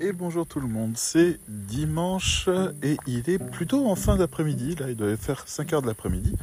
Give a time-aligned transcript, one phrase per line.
[0.00, 0.92] et bonjour tout le monde.
[0.96, 2.48] C'est dimanche
[2.82, 4.74] et il est plutôt en fin d'après-midi.
[4.76, 6.36] Là, il doit faire 5 heures de l'après-midi.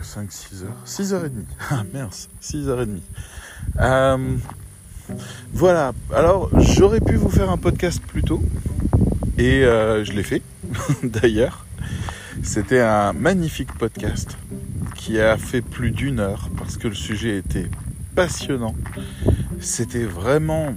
[0.00, 0.76] 5, 6 heures.
[0.84, 1.46] 6 heures et demie.
[1.70, 3.02] Ah mince, 6 heures et demie.
[3.80, 4.36] Euh,
[5.52, 5.92] voilà.
[6.14, 8.42] Alors, j'aurais pu vous faire un podcast plus tôt.
[9.38, 10.42] Et euh, je l'ai fait,
[11.02, 11.66] d'ailleurs.
[12.44, 14.38] C'était un magnifique podcast
[14.94, 17.68] qui a fait plus d'une heure parce que le sujet était
[18.14, 18.74] passionnant.
[19.60, 20.74] C'était vraiment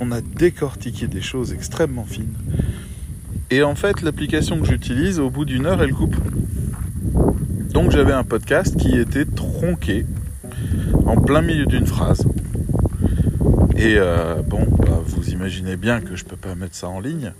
[0.00, 2.34] on a décortiqué des choses extrêmement fines.
[3.50, 6.16] Et en fait, l'application que j'utilise, au bout d'une heure, elle coupe.
[7.72, 10.04] Donc j'avais un podcast qui était tronqué
[11.06, 12.26] en plein milieu d'une phrase.
[13.76, 17.00] Et euh, bon, bah, vous imaginez bien que je ne peux pas mettre ça en
[17.00, 17.32] ligne.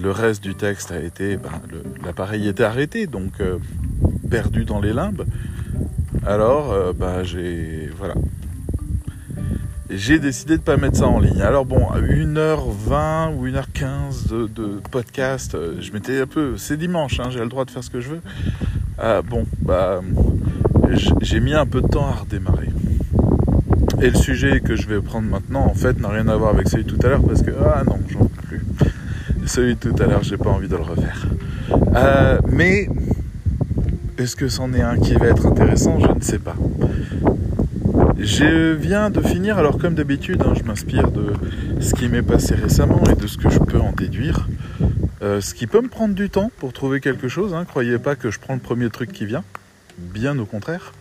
[0.00, 1.60] Le reste du texte a été, bah,
[2.04, 3.58] l'appareil était arrêté, donc euh,
[4.30, 5.24] perdu dans les limbes.
[6.24, 8.14] Alors, euh, bah, j'ai, voilà,
[9.96, 11.40] j'ai décidé de pas mettre ça en ligne.
[11.40, 16.56] Alors bon, 1h20 ou 1h15 de, podcast, euh, je m'étais un peu...
[16.56, 18.20] C'est dimanche, hein, j'ai le droit de faire ce que je veux.
[19.00, 20.00] Euh, bon, bah...
[21.22, 22.68] J'ai mis un peu de temps à redémarrer.
[24.00, 26.68] Et le sujet que je vais prendre maintenant, en fait, n'a rien à voir avec
[26.68, 27.50] celui de tout à l'heure parce que...
[27.50, 28.64] Ah non, j'en peux plus.
[29.46, 31.26] Celui de tout à l'heure, j'ai pas envie de le refaire.
[31.96, 32.88] Euh, mais...
[34.16, 35.98] Est-ce que c'en est un qui va être intéressant?
[35.98, 36.54] Je ne sais pas.
[38.24, 41.34] Je viens de finir, alors comme d'habitude, hein, je m'inspire de
[41.78, 44.48] ce qui m'est passé récemment et de ce que je peux en déduire.
[45.20, 47.52] Euh, ce qui peut me prendre du temps pour trouver quelque chose.
[47.52, 47.66] Hein.
[47.66, 49.44] Croyez pas que je prends le premier truc qui vient.
[49.98, 50.94] Bien au contraire.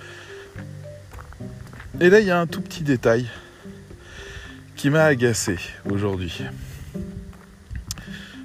[2.02, 3.26] Et là, il y a un tout petit détail
[4.76, 5.58] qui m'a agacé
[5.90, 6.42] aujourd'hui.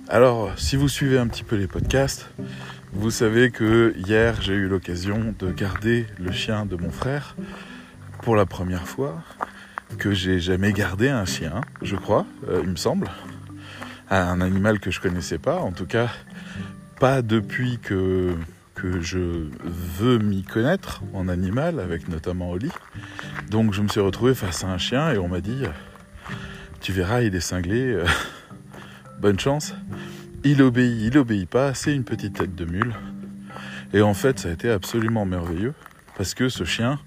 [0.09, 2.31] Alors, si vous suivez un petit peu les podcasts,
[2.93, 7.35] vous savez que hier, j'ai eu l'occasion de garder le chien de mon frère
[8.23, 9.23] pour la première fois
[9.99, 13.11] que j'ai jamais gardé un chien, je crois, euh, il me semble.
[14.11, 16.09] Un animal que je connaissais pas, en tout cas
[16.99, 18.35] pas depuis que,
[19.01, 22.71] je veux m'y connaître en animal, avec notamment Oli.
[23.51, 25.63] Donc je me suis retrouvé face à un chien et on m'a dit
[26.81, 28.07] Tu verras, il est cinglé, euh,
[29.21, 29.75] bonne chance.
[30.45, 32.95] Il obéit, il obéit pas, c'est une petite tête de mule.
[33.93, 35.75] Et en fait, ça a été absolument merveilleux
[36.17, 36.99] parce que ce chien,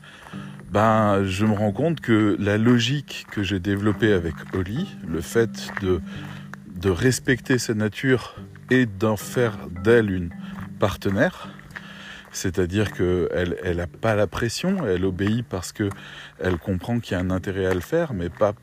[0.71, 5.69] ben, je me rends compte que la logique que j'ai développée avec Oli, le fait
[5.81, 6.01] de,
[6.75, 8.35] de respecter sa nature
[8.69, 10.29] et d'en faire d'elle une
[10.79, 11.49] partenaire,
[12.31, 17.19] c'est-à-dire qu'elle elle n'a pas la pression, elle obéit parce qu'elle comprend qu'il y a
[17.19, 18.53] un intérêt à le faire, mais pas,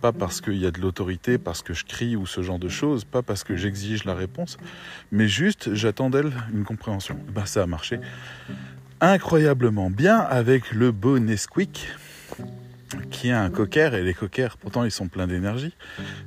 [0.00, 2.68] pas parce qu'il y a de l'autorité, parce que je crie ou ce genre de
[2.68, 4.56] choses, pas parce que j'exige la réponse,
[5.10, 7.18] mais juste j'attends d'elle une compréhension.
[7.34, 7.98] Ben, ça a marché
[9.00, 11.88] incroyablement bien avec le beau Nesquik
[13.10, 15.74] qui est un cocker et les cockers pourtant ils sont pleins d'énergie.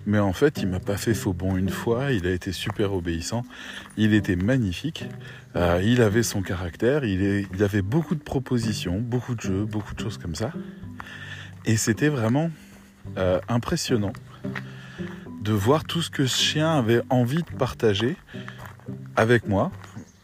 [0.06, 2.94] Mais en fait il m'a pas fait faux bon une fois il a été super
[2.94, 3.44] obéissant
[3.98, 5.06] il était magnifique
[5.56, 10.00] euh, il avait son caractère il, avait beaucoup de propositions beaucoup de jeux beaucoup de
[10.00, 10.52] choses comme ça.
[11.66, 12.52] Et c'était vraiment
[13.18, 14.14] euh, impressionnant
[15.42, 18.16] de voir tout ce que ce chien avait envie de partager
[19.16, 19.72] avec moi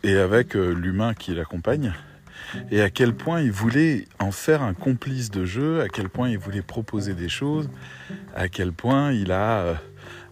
[0.03, 1.93] et avec euh, l'humain qui l'accompagne
[2.71, 6.29] et à quel point il voulait en faire un complice de jeu, à quel point
[6.29, 7.69] il voulait proposer des choses,
[8.35, 9.73] à quel point il a euh,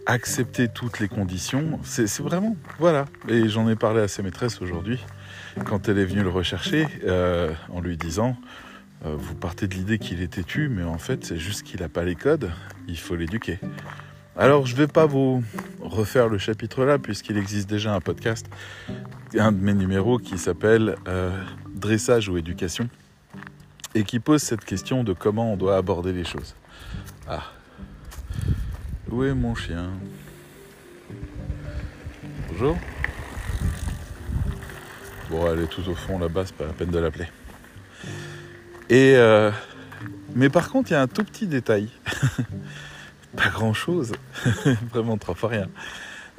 [0.06, 1.80] accepté toutes les conditions.
[1.84, 3.06] C'est vraiment, voilà.
[3.28, 5.00] Et j'en ai parlé à ses maîtresses aujourd'hui,
[5.66, 8.38] quand elle est venue le rechercher, euh, en lui disant,
[9.06, 11.90] euh, vous partez de l'idée qu'il est têtu, mais en fait c'est juste qu'il n'a
[11.90, 12.52] pas les codes,
[12.88, 13.60] il faut l'éduquer.
[14.36, 15.44] Alors je ne vais pas vous
[15.82, 18.48] refaire le chapitre là, puisqu'il existe déjà un podcast,
[19.38, 20.96] un de mes numéros qui s'appelle
[21.84, 22.88] dressage ou éducation,
[23.94, 26.56] et qui pose cette question de comment on doit aborder les choses.
[27.28, 27.44] Ah,
[29.12, 29.90] où est mon chien?
[32.50, 32.78] Bonjour.
[35.30, 37.28] Bon, elle est tout au fond là-bas, c'est pas la peine de l'appeler.
[38.90, 39.52] Et euh,
[40.36, 41.90] mais par contre, il y a un tout petit détail.
[43.36, 44.14] pas grand-chose,
[44.90, 45.68] vraiment trois fois rien.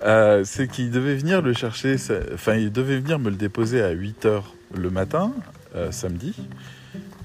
[0.04, 1.96] Euh, c'est qu'il devait venir le chercher,
[2.34, 4.42] enfin il devait venir me le déposer à 8h
[4.76, 5.32] le matin,
[5.74, 6.34] euh, samedi.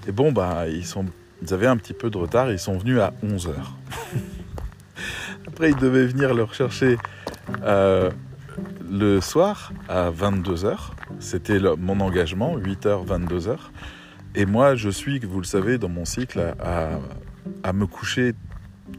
[0.07, 0.85] Et bon, bah, ils,
[1.53, 3.51] avaient un petit peu de retard, ils sont venus à 11h.
[5.47, 6.97] Après, ils devaient venir le rechercher
[7.63, 8.09] euh,
[8.89, 10.77] le soir à 22h.
[11.19, 13.57] C'était mon engagement, 8h, 22h.
[14.35, 16.99] Et moi, je suis, vous le savez, dans mon cycle, à,
[17.63, 18.33] à me coucher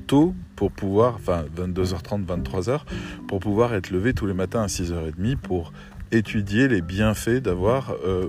[0.06, 2.80] tôt pour pouvoir, enfin 22h30, 23h,
[3.28, 5.72] pour pouvoir être levé tous les matins à 6h30 pour
[6.12, 8.28] étudier les bienfaits d'avoir euh,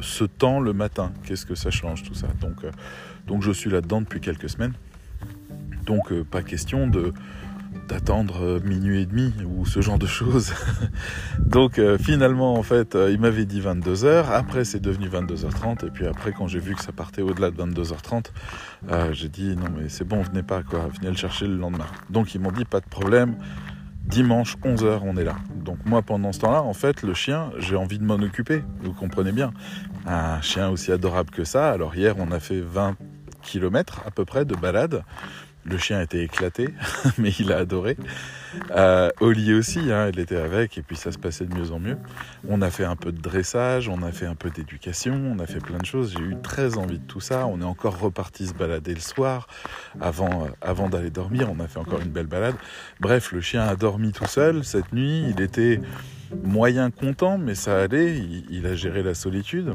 [0.00, 1.12] ce temps le matin.
[1.24, 2.28] Qu'est-ce que ça change tout ça?
[2.40, 2.70] Donc, euh,
[3.26, 4.72] donc je suis là-dedans depuis quelques semaines.
[5.84, 7.12] Donc euh, pas question de,
[7.88, 10.52] d'attendre euh, minuit et demi ou ce genre de choses.
[11.38, 15.90] Donc euh, finalement en fait euh, il m'avait dit 22h, après c'est devenu 22h30 et
[15.90, 18.26] puis après quand j'ai vu que ça partait au-delà de 22h30,
[19.12, 21.86] j'ai dit non mais c'est bon venez pas quoi, venez le chercher le lendemain.
[22.10, 23.36] Donc ils m'ont dit pas de problème,
[24.04, 25.36] dimanche 11h on est là.
[25.64, 28.92] Donc moi pendant ce temps-là en fait le chien j'ai envie de m'en occuper, vous
[28.92, 29.52] comprenez bien.
[30.06, 32.96] Un chien aussi adorable que ça, alors hier on a fait 20
[33.42, 35.02] km à peu près de balade
[35.68, 36.68] le chien était éclaté,
[37.18, 37.96] mais il a adoré.
[38.70, 41.78] Euh, Oli aussi, hein, elle était avec, et puis ça se passait de mieux en
[41.78, 41.98] mieux.
[42.48, 45.46] On a fait un peu de dressage, on a fait un peu d'éducation, on a
[45.46, 46.14] fait plein de choses.
[46.16, 47.46] J'ai eu très envie de tout ça.
[47.46, 49.48] On est encore reparti se balader le soir,
[50.00, 51.48] avant, euh, avant d'aller dormir.
[51.50, 52.56] On a fait encore une belle balade.
[53.00, 55.24] Bref, le chien a dormi tout seul cette nuit.
[55.28, 55.80] Il était
[56.44, 58.16] moyen content, mais ça allait.
[58.50, 59.74] il a géré la solitude.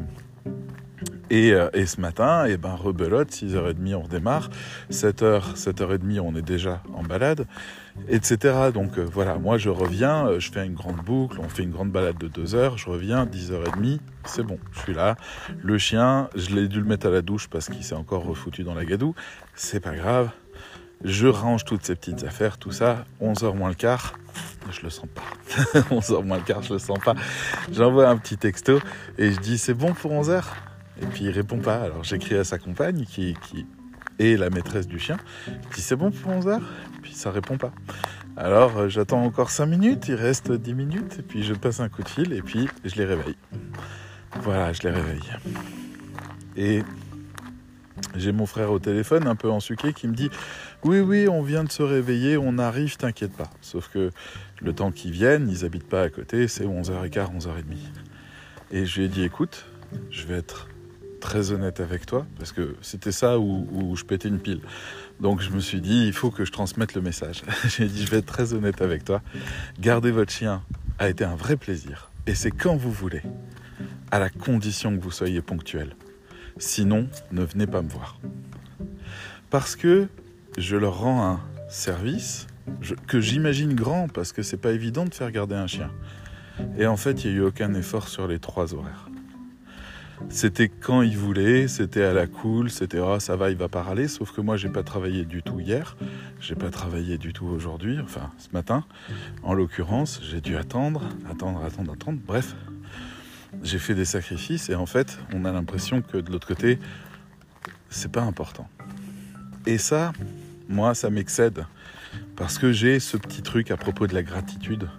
[1.34, 4.50] Euh, et, ce matin, et eh ben, rebelote, 6h30 on redémarre,
[4.92, 7.48] 7h, 7h30 on est déjà en balade,
[8.08, 8.70] etc.
[8.72, 11.72] Donc euh, voilà, moi je reviens, euh, je fais une grande boucle, on fait une
[11.72, 15.16] grande balade de 2 heures, je reviens, 10h30, c'est bon, je suis là.
[15.64, 18.64] Le chien, je l'ai dû le mettre à la douche parce qu'il s'est encore refoutu
[18.64, 19.16] dans la gadoue,
[19.56, 20.30] c'est pas grave.
[21.04, 24.14] Je range toutes ces petites affaires, tout ça, 11h moins le quart,
[24.72, 25.80] je le sens pas.
[25.90, 27.16] 11h moins le quart, je le sens pas.
[27.72, 28.80] J'envoie un petit texto
[29.18, 30.44] et je dis c'est bon pour 11h
[31.04, 31.82] et puis il répond pas.
[31.82, 33.36] Alors j'écris à sa compagne qui,
[34.20, 35.18] est la maîtresse du chien.
[35.48, 36.62] Je dis c'est bon pour 11 heures?
[37.02, 37.74] Puis ça répond pas.
[38.38, 41.90] Alors euh, j'attends encore 5 minutes, il reste 10 minutes, et puis je passe un
[41.90, 43.38] coup de fil et puis je les réveille.
[44.42, 45.22] Voilà, je les réveille.
[46.56, 46.84] Et
[48.16, 50.30] j'ai mon frère au téléphone, un peu ensuqué, qui me dit
[50.84, 53.50] Oui, oui, on vient de se réveiller, on arrive, t'inquiète pas.
[53.62, 54.12] Sauf que
[54.62, 57.64] le temps qu'ils viennent, ils habitent pas à côté, c'est 11h15, 11h30.
[58.72, 59.66] Et je lui ai dit Écoute,
[60.10, 60.68] je vais être
[61.24, 64.60] très honnête avec toi, parce que c'était ça où, je pétais une pile.
[65.22, 67.44] Donc je me suis dit, il faut que je transmette le message.
[67.70, 69.22] J'ai dit, je vais être très honnête avec toi.
[69.80, 70.62] Garder votre chien
[71.00, 72.12] a été un vrai plaisir.
[72.28, 73.22] Et c'est quand vous voulez,
[74.12, 75.96] à la condition que vous soyez ponctuel.
[76.58, 78.20] Sinon, ne venez pas me voir.
[79.50, 80.10] Parce que
[80.58, 82.48] je leur rends un service
[83.08, 85.90] que j'imagine grand, parce que c'est pas évident de faire garder un chien.
[86.78, 89.08] Et en fait, il n'y a eu aucun effort sur les trois horaires.
[90.30, 93.84] C'était quand il voulait, c'était à la cool, c'était ah ça va, il va pas
[93.84, 94.08] râler.
[94.08, 95.96] Sauf que moi j'ai pas travaillé du tout hier,
[96.40, 98.84] j'ai pas travaillé du tout aujourd'hui, enfin ce matin.
[99.44, 102.20] En l'occurrence, j'ai dû attendre, attendre, attendre, attendre.
[102.26, 102.56] Bref,
[103.62, 106.80] j'ai fait des sacrifices et en fait, on a l'impression que de l'autre côté,
[107.90, 108.68] c'est pas important.
[109.66, 110.14] Et ça,
[110.68, 111.66] moi, ça m'excède
[112.36, 114.90] parce que j'ai ce petit truc à propos de la gratitude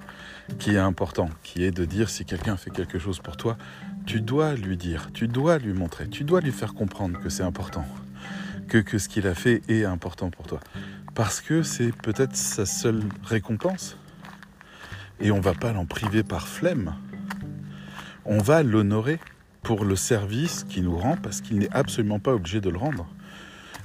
[0.59, 3.57] qui est important, qui est de dire si quelqu'un fait quelque chose pour toi,
[4.07, 7.43] tu dois lui dire, tu dois lui montrer, tu dois lui faire comprendre que c'est
[7.43, 7.85] important,
[8.69, 10.61] que, ce qu'il a fait est important pour toi.
[11.15, 13.97] Parce que c'est peut-être sa seule récompense.
[15.21, 16.95] Et on va pas l'en priver par flemme.
[18.25, 19.21] On va l'honorer
[19.63, 23.07] pour le service qu'il nous rend parce qu'il n'est absolument pas obligé de le rendre.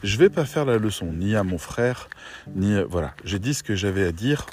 [0.02, 2.10] Je vais pas faire la leçon ni à mon frère,
[2.56, 3.14] ni voilà.
[3.26, 4.46] J'ai dit ce que j'avais à dire,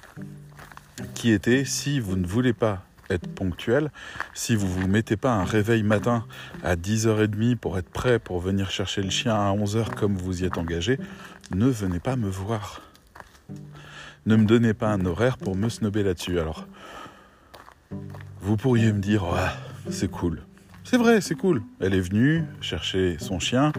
[1.14, 3.90] qui était si vous ne voulez pas être ponctuel.
[4.34, 6.24] Si vous vous mettez pas un réveil matin
[6.62, 10.46] à 10h30 pour être prêt pour venir chercher le chien à 11h comme vous y
[10.46, 10.98] êtes engagé,
[11.54, 12.82] ne venez pas me voir.
[14.26, 16.40] Ne me donnez pas un horaire pour me snober là-dessus.
[16.40, 16.66] Alors,
[18.40, 19.25] vous pourriez me dire,
[19.90, 20.42] c'est cool.
[20.88, 21.62] C'est vrai, c'est cool.
[21.81, 23.73] Elle est venue chercher son chien,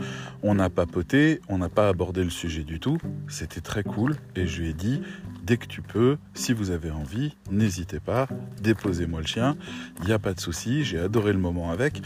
[0.44, 2.98] on a papoté, on n'a pas abordé le sujet du tout.
[3.30, 5.02] C'était très cool et je lui ai dit
[5.42, 8.28] dès que tu peux, si vous avez envie, n'hésitez pas,
[8.62, 9.56] déposez-moi le chien,
[10.02, 12.02] il n'y a pas de souci, j'ai adoré le moment avec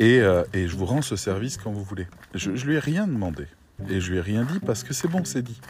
[0.00, 2.08] euh, et, je vous rends ce service quand vous voulez.
[2.34, 3.46] Je, je lui ai rien demandé
[3.88, 5.60] et je lui ai rien dit parce que c'est bon, c'est dit.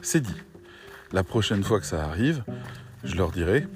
[0.00, 0.40] C'est dit.
[1.12, 2.42] La prochaine fois que ça arrive,
[3.04, 3.66] je leur dirai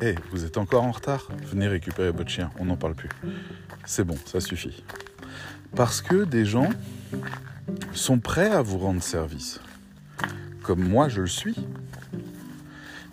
[0.00, 3.08] Hé, vous êtes encore en retard Venez récupérer votre chien, on n'en parle plus.
[3.84, 4.82] C'est bon, ça suffit.
[5.76, 6.70] Parce que des gens
[7.92, 9.60] sont prêts à vous rendre service,
[10.62, 11.56] comme moi je le suis.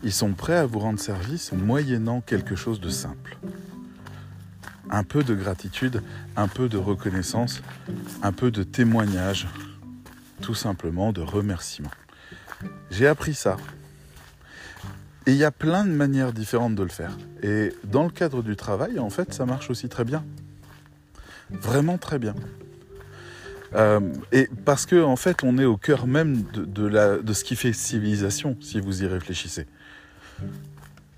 [0.03, 3.38] Ils sont prêts à vous rendre service moyennant quelque chose de simple.
[4.89, 6.01] Un peu de gratitude,
[6.36, 7.62] un peu de reconnaissance,
[8.24, 9.48] un peu de témoignage,
[10.41, 11.91] tout simplement de remerciement.
[12.89, 13.57] J'ai appris ça
[15.29, 17.15] et il y a plein de manières différentes de le faire.
[17.43, 20.25] Et dans le cadre du travail, en fait, ça marche aussi très bien.
[21.51, 22.33] Vraiment très bien.
[23.75, 24.00] Euh,
[24.31, 28.57] et parce que en fait, on est au cœur même de, ce qui fait civilisation,
[28.59, 29.67] si vous y réfléchissez.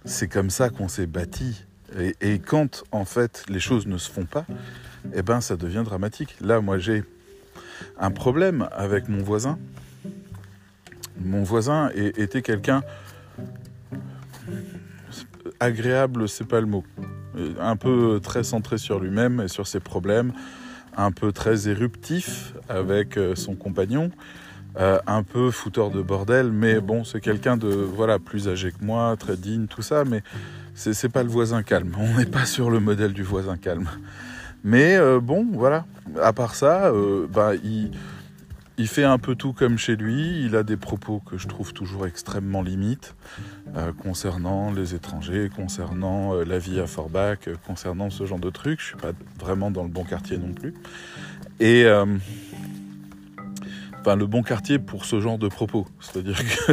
[0.03, 1.63] C'est comme ça qu'on s'est bâti.
[1.97, 4.45] Et, et, quand en fait les choses ne se font pas,
[5.13, 6.35] eh ben ça devient dramatique.
[6.41, 7.05] Là, moi, j'ai
[7.97, 9.57] un problème avec mon voisin
[11.23, 12.83] mon voisin était quelqu'un
[15.59, 16.83] agréable, c'est pas le mot.
[17.59, 20.33] Un peu très centré sur lui-même et sur ses problèmes,
[20.97, 24.11] un peu très éruptif avec euh, son compagnon,
[24.79, 28.83] euh, un peu fouteur de bordel, mais bon, c'est quelqu'un de voilà plus âgé que
[28.83, 30.23] moi, très digne, tout ça, mais
[30.73, 31.95] c'est pas le voisin calme.
[31.97, 33.89] On n'est pas sur le modèle du voisin calme.
[34.63, 35.85] Mais euh, bon, voilà.
[36.21, 36.91] À part ça,
[37.31, 37.91] bah, il
[38.81, 40.43] il fait un peu tout comme chez lui.
[40.43, 43.15] Il a des propos que je trouve toujours extrêmement limites
[43.77, 48.49] euh, concernant les étrangers, concernant euh, la vie à Forbach, euh, concernant ce genre de
[48.49, 48.79] trucs.
[48.81, 50.73] Je suis pas vraiment dans le bon quartier non plus.
[51.59, 51.85] Et
[53.99, 55.85] enfin le bon quartier pour ce genre de propos.
[55.99, 56.39] C'est-à-dire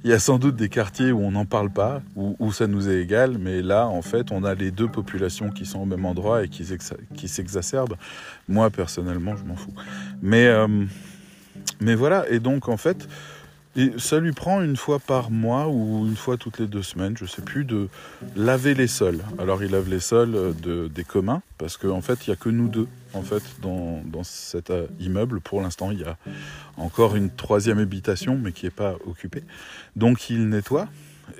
[0.00, 2.88] qu'il y a sans doute des quartiers où on n'en parle pas, où, ça nous
[2.88, 6.04] est égal, mais là, en fait, on a les deux populations qui sont au même
[6.04, 6.64] endroit et qui,
[7.16, 7.96] qui s'exacerbent.
[8.46, 9.74] Moi, personnellement, je m'en fous.
[10.22, 10.48] Mais
[11.82, 13.08] mais voilà, et donc en fait,
[13.96, 17.24] ça lui prend une fois par mois ou une fois toutes les deux semaines, je
[17.24, 17.88] sais plus, de
[18.36, 19.20] laver les sols.
[19.38, 22.50] Alors il lave les sols de, des communs, parce qu'en fait, il n'y a que
[22.50, 25.40] nous deux en fait dans, dans cet euh, immeuble.
[25.40, 26.16] Pour l'instant, il y a
[26.76, 29.44] encore une troisième habitation, mais qui n'est pas occupée.
[29.96, 30.88] Donc il nettoie.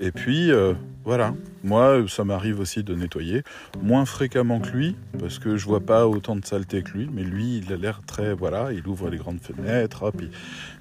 [0.01, 0.75] Et puis, euh,
[1.05, 1.35] voilà.
[1.65, 3.43] Moi, ça m'arrive aussi de nettoyer.
[3.83, 7.09] Moins fréquemment que lui, parce que je vois pas autant de saleté que lui.
[7.13, 10.31] Mais lui, il a l'air très, voilà, il ouvre les grandes fenêtres, hop, il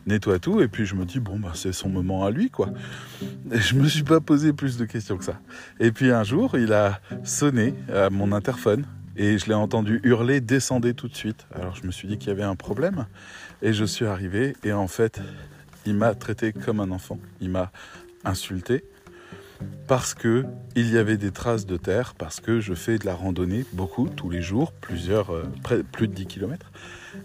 [0.08, 0.62] nettoie tout.
[0.62, 2.70] Et puis, je me dis, bon, bah, c'est son moment à lui, quoi.
[3.51, 5.39] Et je me suis pas posé plus de questions que ça.
[5.79, 8.86] Et puis, un jour, il a sonné à mon interphone.
[9.17, 11.46] Et je l'ai entendu hurler, descendez tout de suite.
[11.53, 13.05] Alors, je me suis dit qu'il y avait un problème.
[13.62, 14.55] Et je suis arrivé.
[14.63, 15.20] Et en fait,
[15.86, 17.20] il m'a traité comme un enfant.
[17.41, 17.72] Il m'a
[18.24, 18.84] insulté
[19.88, 23.13] parce que il y avait des traces de terre, parce que je fais de la
[23.13, 25.44] randonnée beaucoup, tous les jours, plusieurs, euh,
[25.92, 26.72] plus de 10 km,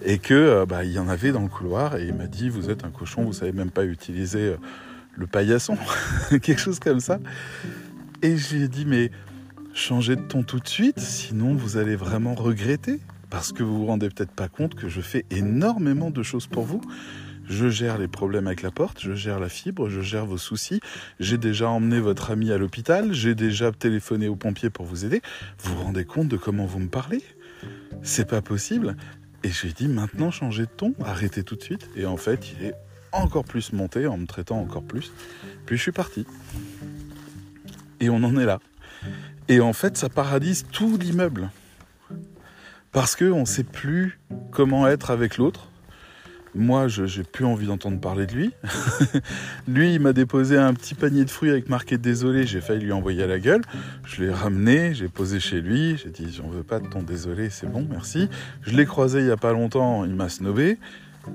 [0.04, 2.48] et que euh, bah, il y en avait dans le couloir, et il m'a dit
[2.48, 4.56] vous êtes un cochon, vous savez même pas utiliser euh,
[5.14, 5.78] le paillasson,
[6.30, 7.18] quelque chose comme ça.
[8.22, 9.10] Et j'ai dit mais
[9.72, 13.00] changez de ton tout de suite, sinon vous allez vraiment regretter,
[13.30, 16.64] parce que vous vous rendez peut-être pas compte que je fais énormément de choses pour
[16.64, 16.80] vous
[17.48, 20.80] je gère les problèmes avec la porte, je gère la fibre, je gère vos soucis,
[21.20, 25.22] j'ai déjà emmené votre ami à l'hôpital, j'ai déjà téléphoné aux pompiers pour vous aider.
[25.58, 27.22] Vous vous rendez compte de comment vous me parlez?
[28.02, 28.96] C'est pas possible.
[29.44, 31.88] Et j'ai dit maintenant changez de ton, arrêtez tout de suite.
[31.96, 32.74] Et en fait, il est
[33.12, 35.12] encore plus monté en me traitant encore plus.
[35.66, 36.26] Puis je suis parti.
[38.00, 38.60] Et on en est là.
[39.48, 41.50] Et en fait, ça paradise tout l'immeuble.
[42.92, 44.18] Parce qu'on ne sait plus
[44.50, 45.70] comment être avec l'autre
[46.54, 48.52] moi, je j'ai plus envie d'entendre parler de lui.
[49.68, 52.46] lui, il m'a déposé un petit panier de fruits avec marqué désolé.
[52.46, 53.62] J'ai failli lui envoyer à la gueule.
[54.04, 55.96] Je l'ai ramené, j'ai posé chez lui.
[55.96, 58.28] J'ai dit j'en veux pas de ton désolé, c'est bon, merci.
[58.62, 60.78] Je l'ai croisé il y a pas longtemps, il m'a snobé.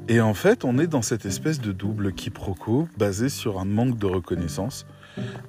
[0.08, 3.98] Et en fait, on est dans cette espèce de double quiproquo basé sur un manque
[3.98, 4.86] de reconnaissance.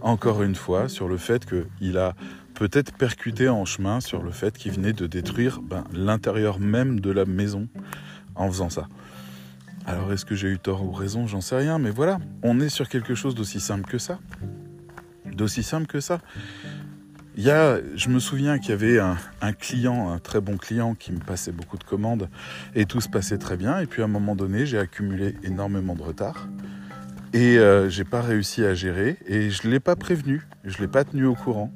[0.00, 2.14] Encore une fois, sur le fait qu'il a
[2.54, 7.11] peut-être percuté en chemin sur le fait qu'il venait de détruire ben, l'intérieur même de
[7.11, 7.69] la maison
[8.35, 8.88] en faisant ça.
[9.86, 11.26] Alors est-ce que j'ai eu tort ou raison?
[11.26, 14.18] J'en sais rien, mais voilà, on est sur quelque chose d'aussi simple que ça.
[15.26, 16.20] D'aussi simple que ça.
[17.36, 20.94] Il y a, je me souviens qu'il y avait un, client, un très bon client
[20.94, 22.28] qui me passait beaucoup de commandes
[22.74, 23.78] et tout se passait très bien.
[23.78, 26.48] Et puis à un moment donné, j'ai accumulé énormément de retard
[27.32, 31.04] et euh, j'ai pas réussi à gérer et je l'ai pas prévenu, je l'ai pas
[31.04, 31.72] tenu au courant.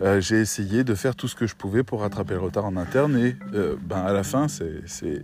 [0.00, 2.76] Euh, j'ai essayé de faire tout ce que je pouvais pour rattraper le retard en
[2.76, 5.22] interne et euh, ben à la fin c'est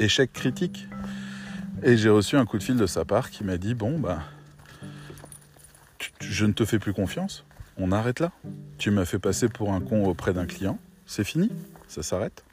[0.00, 0.88] échec critique.
[1.82, 4.22] Et j'ai reçu un coup de fil de sa part qui m'a dit Bon, bah,
[6.20, 7.44] je ne te fais plus confiance,
[7.78, 8.32] on arrête là.
[8.78, 11.50] Tu m'as fait passer pour un con auprès d'un client, c'est fini,
[11.88, 12.44] ça s'arrête.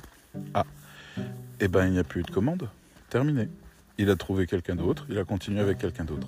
[0.54, 0.66] Ah,
[1.18, 2.70] et eh ben il n'y a plus eu de commande,
[3.10, 3.50] terminé.
[3.98, 6.28] Il a trouvé quelqu'un d'autre, il a continué avec quelqu'un d'autre.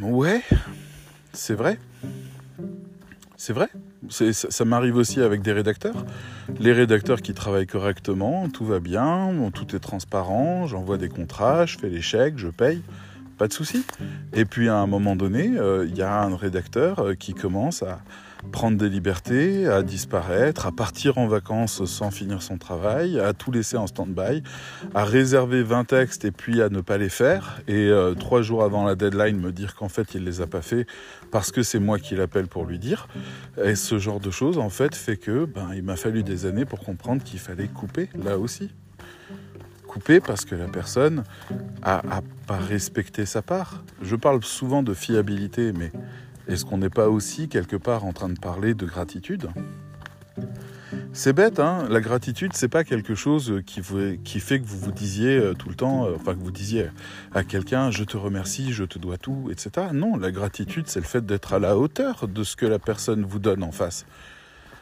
[0.00, 0.42] Ouais,
[1.32, 1.78] c'est vrai.
[3.40, 3.70] C'est vrai.
[4.10, 6.04] Ça, m'arrive aussi avec des rédacteurs.
[6.58, 11.78] Les rédacteurs qui travaillent correctement, tout va bien, tout est transparent, j'envoie des contrats, je
[11.78, 12.82] fais les chèques, je paye,
[13.38, 13.86] pas de souci.
[14.34, 17.82] Et puis à un moment donné, euh, il y a un rédacteur euh, qui commence
[17.82, 18.00] à,
[18.52, 23.50] prendre des libertés, à disparaître, à partir en vacances sans finir son travail, à tout
[23.50, 24.42] laisser en stand-by,
[24.94, 28.62] à réserver 20 textes et puis à ne pas les faire, et euh, trois jours
[28.62, 30.86] avant la deadline me dire qu'en fait il les a pas fait
[31.30, 33.08] parce que c'est moi qui l'appelle pour lui dire.
[33.62, 36.64] Et ce genre de choses en fait fait que ben, il m'a fallu des années
[36.64, 38.70] pour comprendre qu'il fallait couper là aussi.
[39.86, 41.24] Couper parce que la personne
[41.82, 43.82] a, a pas respecté sa part.
[44.02, 45.90] Je parle souvent de fiabilité, mais
[46.50, 49.48] est-ce qu'on n'est pas aussi quelque part en train de parler de gratitude?
[51.12, 55.36] C'est bête, hein la gratitude, c'est pas quelque chose qui, fait que vous vous disiez
[55.36, 56.86] euh, tout le temps, euh, enfin que vous disiez
[57.34, 59.88] à quelqu'un je te remercie, je te dois tout, etc.
[59.92, 63.24] Non, la gratitude, c'est le fait d'être à la hauteur de ce que la personne
[63.24, 64.06] vous donne en face.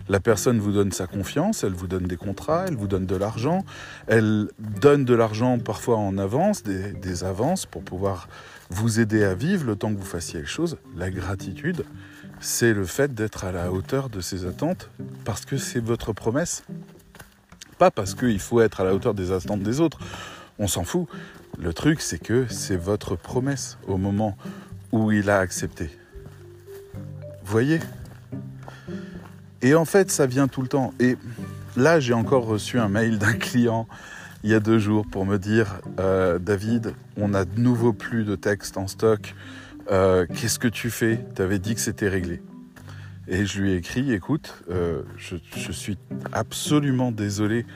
[0.09, 3.17] La personne vous donne sa confiance, elle vous donne des contrats, elle vous donne de
[3.17, 3.65] l'argent,
[4.07, 8.29] elle donne de l'argent parfois en avance, des avances pour pouvoir
[8.71, 10.79] vous aider à vivre le temps que vous fassiez les choses.
[10.97, 11.85] La gratitude,
[12.41, 14.91] c'est le fait d'être à la hauteur de ses attentes
[15.25, 16.65] parce que c'est votre promesse.
[17.79, 19.99] Pas parce qu'il faut être à la hauteur des attentes des autres.
[20.59, 21.07] On s'en fout.
[21.59, 24.37] Le truc, c'est que c'est votre promesse au moment
[24.93, 25.91] où il a accepté.
[27.45, 27.81] Voyez?
[29.63, 30.93] Et en fait, ça vient tout le temps.
[31.01, 31.17] Et
[31.77, 33.89] là, j'ai encore reçu un mail d'un client
[34.45, 38.25] il y a deux jours pour me dire euh, David, on a de nouveau plus
[38.25, 39.35] de textes en stock.
[39.91, 41.25] Euh, qu'est-ce que tu fais?
[41.35, 42.41] Tu avais dit que c'était réglé.
[43.27, 45.37] Et je lui ai écrit, écoute, euh, je,
[45.73, 45.99] suis
[46.33, 47.67] absolument désolé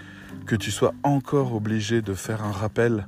[0.46, 3.06] que tu sois encore obligé de faire un rappel.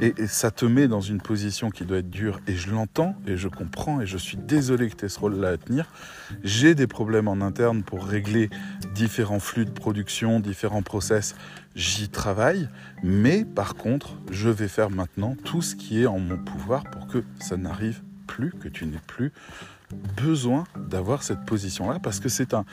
[0.00, 2.40] Et, ça te met dans une position qui doit être dure.
[2.46, 5.48] Et je l'entends et je comprends et je suis désolé que tu aies ce rôle-là
[5.48, 5.90] à tenir.
[6.44, 8.50] J'ai des problèmes en interne pour régler
[8.94, 11.34] différents flux de production, différents process.
[11.74, 12.68] J'y travaille.
[13.02, 17.08] Mais par contre, je vais faire maintenant tout ce qui est en mon pouvoir pour
[17.08, 19.32] que ça n'arrive plus, que tu n'aies plus
[20.16, 22.64] besoin d'avoir cette position-là, parce que c'est un...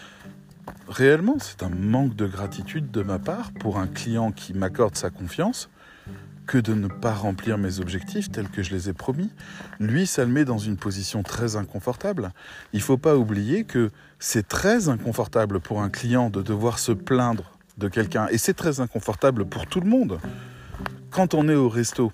[0.87, 5.09] Réellement, c'est un manque de gratitude de ma part pour un client qui m'accorde sa
[5.09, 5.69] confiance
[6.47, 9.29] que de ne pas remplir mes objectifs tels que je les ai promis.
[9.79, 12.31] Lui, ça le met dans une position très inconfortable.
[12.73, 16.93] Il ne faut pas oublier que c'est très inconfortable pour un client de devoir se
[16.93, 18.27] plaindre de quelqu'un.
[18.31, 20.19] Et c'est très inconfortable pour tout le monde.
[21.11, 22.11] Quand on est au resto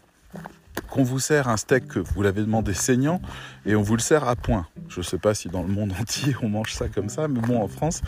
[0.89, 3.21] qu'on vous sert un steak que vous l'avez demandé saignant
[3.65, 4.67] et on vous le sert à point.
[4.89, 7.39] Je ne sais pas si dans le monde entier on mange ça comme ça, mais
[7.39, 8.01] bon, en France,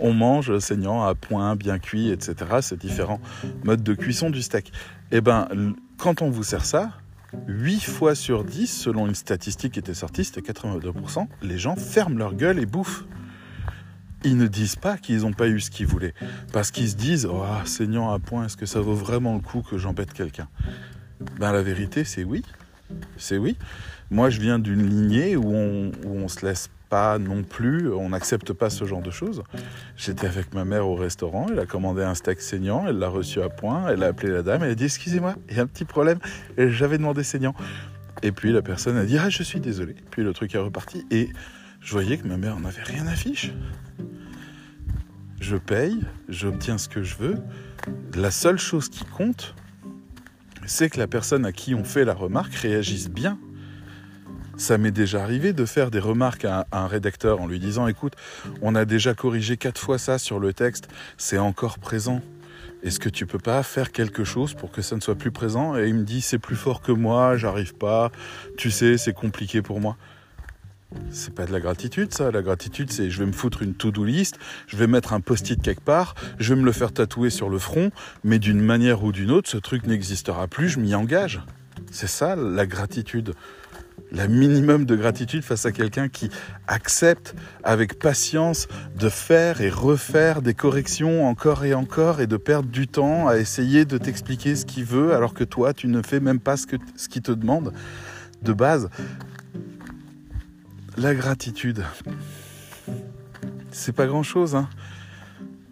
[0.00, 2.34] on mange saignant à point, bien cuit, etc.
[2.60, 3.20] C'est différents
[3.64, 4.72] modes de cuisson du steak.
[5.10, 5.48] Eh ben,
[5.96, 6.92] quand on vous sert ça,
[7.46, 12.18] 8 fois sur 10, selon une statistique qui était sortie, c'était 82%, les gens ferment
[12.18, 13.04] leur gueule et bouffent.
[14.24, 16.14] Ils ne disent pas qu'ils n'ont pas eu ce qu'ils voulaient,
[16.52, 19.62] parce qu'ils se disent oh, saignant à point, est-ce que ça vaut vraiment le coup
[19.62, 20.48] que j'embête quelqu'un?
[21.38, 22.42] Ben, la vérité, c'est oui.
[23.16, 23.56] C'est oui.
[24.10, 28.10] Moi, je viens d'une lignée où on, où on se laisse pas non plus, on
[28.10, 29.42] n'accepte pas ce genre de choses.
[29.96, 33.42] J'étais avec ma mère au restaurant, elle a commandé un steak saignant, elle l'a reçu
[33.42, 35.66] à point, elle a appelé la dame, elle a dit excusez-moi, il y a un
[35.66, 36.18] petit problème,
[36.56, 37.54] j'avais demandé saignant.
[38.22, 39.94] Et puis la personne a dit ah je suis désolé.
[40.10, 41.28] Puis le truc est reparti et
[41.80, 43.52] je voyais que ma mère n'avait rien à fiche.
[45.40, 47.36] Je paye, j'obtiens ce que je veux.
[48.16, 49.54] La seule chose qui compte,
[50.68, 53.38] c'est que la personne à qui on fait la remarque réagisse bien.
[54.56, 58.14] Ça m'est déjà arrivé de faire des remarques à un rédacteur en lui disant écoute,
[58.60, 62.20] on a déjà corrigé quatre fois ça sur le texte, c'est encore présent.
[62.82, 65.76] Est-ce que tu peux pas faire quelque chose pour que ça ne soit plus présent?
[65.76, 68.12] Et il me dit c'est plus fort que moi, j'arrive pas,
[68.56, 69.96] tu sais, c'est compliqué pour moi.
[71.10, 72.30] C'est pas de la gratitude, ça.
[72.30, 75.60] La gratitude, c'est je vais me foutre une to-do list, je vais mettre un post-it
[75.60, 77.90] quelque part, je vais me le faire tatouer sur le front,
[78.24, 81.42] mais d'une manière ou d'une autre, ce truc n'existera plus, je m'y engage.
[81.90, 83.34] C'est ça la gratitude.
[84.12, 86.30] La minimum de gratitude face à quelqu'un qui
[86.66, 92.70] accepte avec patience de faire et refaire des corrections encore et encore et de perdre
[92.70, 96.20] du temps à essayer de t'expliquer ce qu'il veut alors que toi, tu ne fais
[96.20, 97.74] même pas ce qu'il ce te demande.
[98.42, 98.88] De base,
[100.98, 101.84] la gratitude.
[103.70, 104.68] C'est pas grand chose, hein.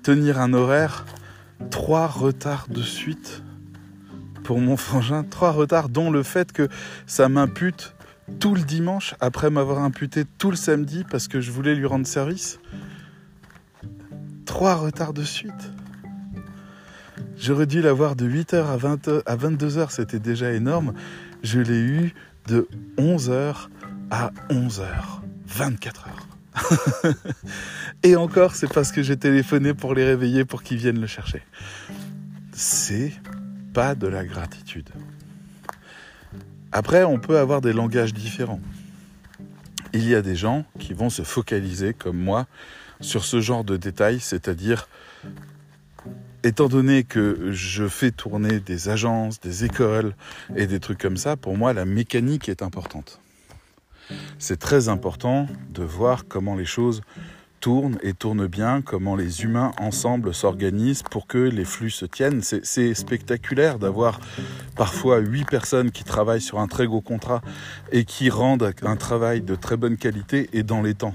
[0.03, 1.05] Tenir un horaire,
[1.71, 3.43] trois retards de suite
[4.45, 6.69] pour mon frangin, trois retards, dont le fait que
[7.07, 7.95] ça m'impute
[8.39, 12.07] tout le dimanche après m'avoir imputé tout le samedi parce que je voulais lui rendre
[12.07, 12.61] service.
[14.45, 15.73] Trois retards de suite.
[17.37, 20.95] J'aurais dû l'avoir de 8h à, 20 à 22h, c'était déjà énorme.
[21.43, 22.15] Je l'ai eu
[22.47, 23.69] de 11h
[24.11, 24.87] à 11h.
[25.47, 26.27] 24 heures.
[28.03, 31.43] Et encore, c'est parce que j'ai téléphoné pour les réveiller pour qu'ils viennent le chercher.
[32.53, 33.13] C'est
[33.73, 34.89] pas de la gratitude.
[36.73, 38.61] Après, on peut avoir des langages différents.
[39.93, 42.47] Il y a des gens qui vont se focaliser, comme moi,
[43.01, 44.89] sur ce genre de détails, c'est-à-dire,
[46.43, 50.15] étant donné que je fais tourner des agences, des écoles
[50.55, 53.21] et des trucs comme ça, pour moi, la mécanique est importante
[54.39, 57.03] c'est très important de voir comment les choses
[57.61, 62.41] tourne et tourne bien, comment les humains ensemble s'organisent pour que les flux se tiennent.
[62.43, 64.21] C'est spectaculaire d'avoir
[64.77, 67.41] parfois huit personnes qui travaillent sur un très gros contrat
[67.93, 71.15] et qui rendent un travail de très bonne qualité et dans les temps.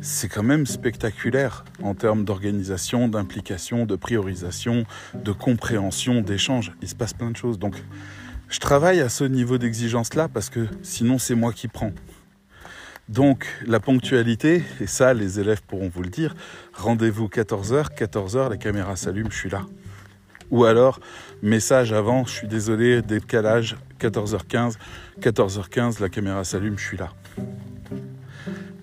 [0.00, 6.72] C'est quand même spectaculaire en termes d'organisation, d'implication, de priorisation, de compréhension, d'échange.
[6.82, 7.58] Il se passe plein de choses.
[7.58, 7.82] Donc,
[8.54, 11.90] je travaille à ce niveau d'exigence-là parce que sinon c'est moi qui prends.
[13.08, 16.36] Donc la ponctualité, et ça les élèves pourront vous le dire,
[16.72, 19.66] rendez-vous 14h, 14h, la caméra s'allume, je suis là.
[20.52, 21.00] Ou alors,
[21.42, 24.74] message avant, je suis désolé, décalage, 14h15,
[25.20, 27.12] 14h15, la caméra s'allume, je suis là.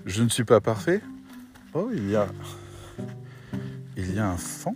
[0.05, 0.99] Je ne suis pas parfait.
[1.73, 2.27] Oh, il y a.
[3.95, 4.75] Il y a un fond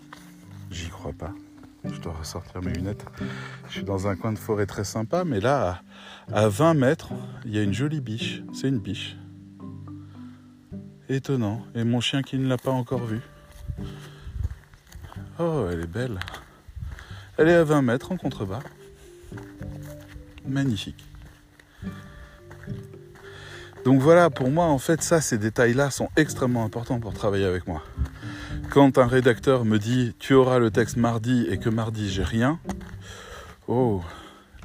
[0.72, 1.34] J'y crois pas.
[1.92, 3.06] Je dois ressortir mes lunettes.
[3.68, 5.82] Je suis dans un coin de forêt très sympa, mais là,
[6.32, 7.10] à 20 mètres,
[7.46, 8.42] il y a une jolie biche.
[8.54, 9.18] C'est une biche.
[11.10, 11.66] Étonnant.
[11.76, 13.22] Et mon chien qui ne l'a pas encore vue.
[15.40, 16.20] Oh, elle est belle.
[17.38, 18.62] Elle est à 20 mètres en contrebas.
[20.48, 21.04] Magnifique.
[23.84, 27.68] Donc voilà, pour moi, en fait, ça, ces détails-là sont extrêmement importants pour travailler avec
[27.68, 27.84] moi.
[28.76, 32.60] Quand un rédacteur me dit tu auras le texte mardi et que mardi j'ai rien,
[33.70, 34.02] oh,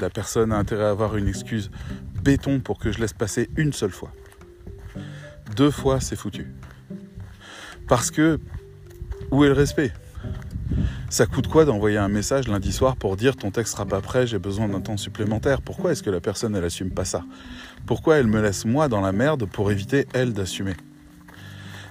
[0.01, 1.71] la personne a intérêt à avoir une excuse
[2.21, 4.11] béton pour que je laisse passer une seule fois.
[5.55, 6.49] Deux fois, c'est foutu.
[7.87, 8.41] Parce que,
[9.31, 9.93] où est le respect?
[11.09, 14.27] Ça coûte quoi d'envoyer un message lundi soir pour dire ton texte sera pas prêt,
[14.27, 15.63] j'ai besoin d'un temps supplémentaire?
[15.63, 17.23] Pourquoi est-ce que la personne, elle assume pas ça?
[17.87, 20.75] Pourquoi elle me laisse moi dans la merde pour éviter, elle, d'assumer?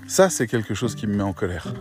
[0.10, 1.72] Ça, c'est quelque chose qui me met en colère.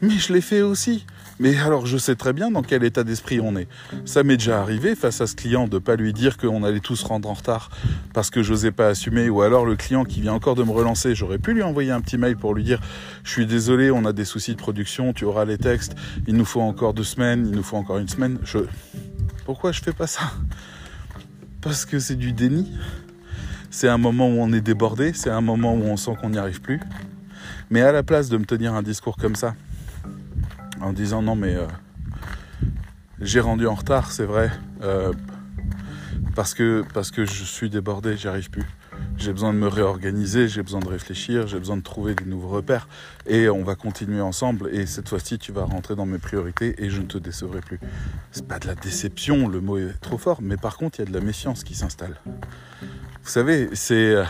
[0.00, 1.04] Mais je l'ai fait aussi.
[1.38, 3.68] Mais alors je sais très bien dans quel état d'esprit on est.
[4.06, 7.02] Ça m'est déjà arrivé face à ce client de pas lui dire qu'on allait tous
[7.02, 7.68] rendre en retard
[8.14, 11.14] parce que j'osais pas assumer ou alors le client qui vient encore de me relancer,
[11.14, 12.80] j'aurais pu lui envoyer un petit mail pour lui dire
[13.22, 15.94] je suis désolé, on a des soucis de production, tu auras les textes,
[16.26, 18.38] il nous faut encore deux semaines, il nous faut encore une semaine.
[18.44, 18.60] Je
[19.44, 20.32] pourquoi je fais pas ça?
[21.60, 22.72] Parce que c'est du déni.
[23.70, 26.38] C'est un moment où on est débordé, c'est un moment où on sent qu'on n'y
[26.38, 26.80] arrive plus.
[27.70, 29.54] Mais à la place de me tenir un discours comme ça,
[30.80, 31.66] en disant non mais euh,
[33.20, 34.50] j'ai rendu en retard, c'est vrai,
[34.82, 35.12] euh,
[36.34, 38.64] parce, que, parce que je suis débordé, j'y arrive plus.
[39.18, 42.48] J'ai besoin de me réorganiser, j'ai besoin de réfléchir, j'ai besoin de trouver des nouveaux
[42.48, 42.86] repères
[43.26, 46.90] et on va continuer ensemble et cette fois-ci tu vas rentrer dans mes priorités et
[46.90, 47.80] je ne te décevrai plus.
[48.30, 51.08] C'est pas de la déception, le mot est trop fort, mais par contre il y
[51.08, 52.20] a de la méfiance qui s'installe.
[53.22, 54.24] Vous savez, c'est euh,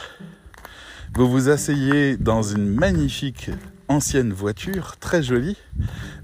[1.16, 3.50] vous vous asseyez dans une magnifique
[3.88, 5.56] ancienne voiture, très jolie.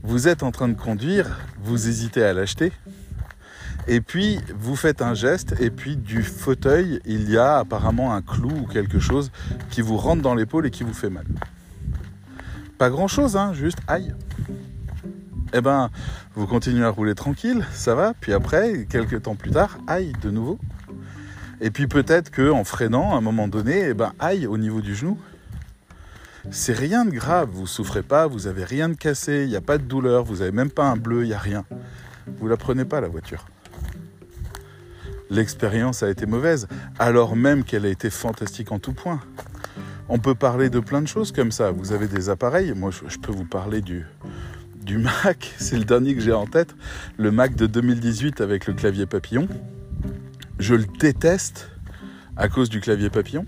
[0.02, 2.72] Vous êtes en train de conduire, vous hésitez à l'acheter.
[3.88, 8.20] Et puis, vous faites un geste, et puis du fauteuil, il y a apparemment un
[8.20, 9.32] clou ou quelque chose
[9.70, 11.24] qui vous rentre dans l'épaule et qui vous fait mal.
[12.76, 14.12] Pas grand chose, hein, juste aïe.
[15.54, 15.88] Eh ben,
[16.34, 20.30] vous continuez à rouler tranquille, ça va, puis après, quelques temps plus tard, aïe de
[20.30, 20.58] nouveau.
[21.64, 24.80] Et puis peut-être que en freinant, à un moment donné, eh ben, aïe au niveau
[24.80, 25.16] du genou,
[26.50, 29.60] c'est rien de grave, vous souffrez pas, vous avez rien de cassé, il n'y a
[29.60, 31.64] pas de douleur, vous n'avez même pas un bleu, il n'y a rien.
[32.26, 33.46] Vous la prenez pas la voiture.
[35.30, 36.66] L'expérience a été mauvaise,
[36.98, 39.20] alors même qu'elle a été fantastique en tout point.
[40.08, 41.70] On peut parler de plein de choses comme ça.
[41.70, 46.20] Vous avez des appareils, moi je peux vous parler du Mac, c'est le dernier que
[46.20, 46.74] j'ai en tête,
[47.18, 49.46] le Mac de 2018 avec le clavier papillon.
[50.58, 51.70] Je le déteste
[52.36, 53.46] à cause du clavier papillon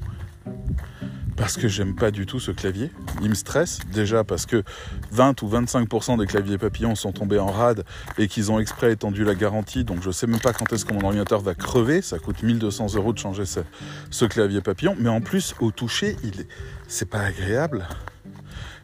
[1.37, 2.91] parce que j'aime pas du tout ce clavier.
[3.23, 4.63] Il me stresse déjà parce que
[5.11, 7.85] 20 ou 25% des claviers papillons sont tombés en rade
[8.19, 9.85] et qu'ils ont exprès étendu la garantie.
[9.85, 12.03] Donc je sais même pas quand est-ce que mon ordinateur va crever.
[12.03, 14.97] Ça coûte 1200 euros de changer ce, clavier papillon.
[14.99, 16.17] Mais en plus, au toucher,
[16.87, 17.87] c'est pas agréable.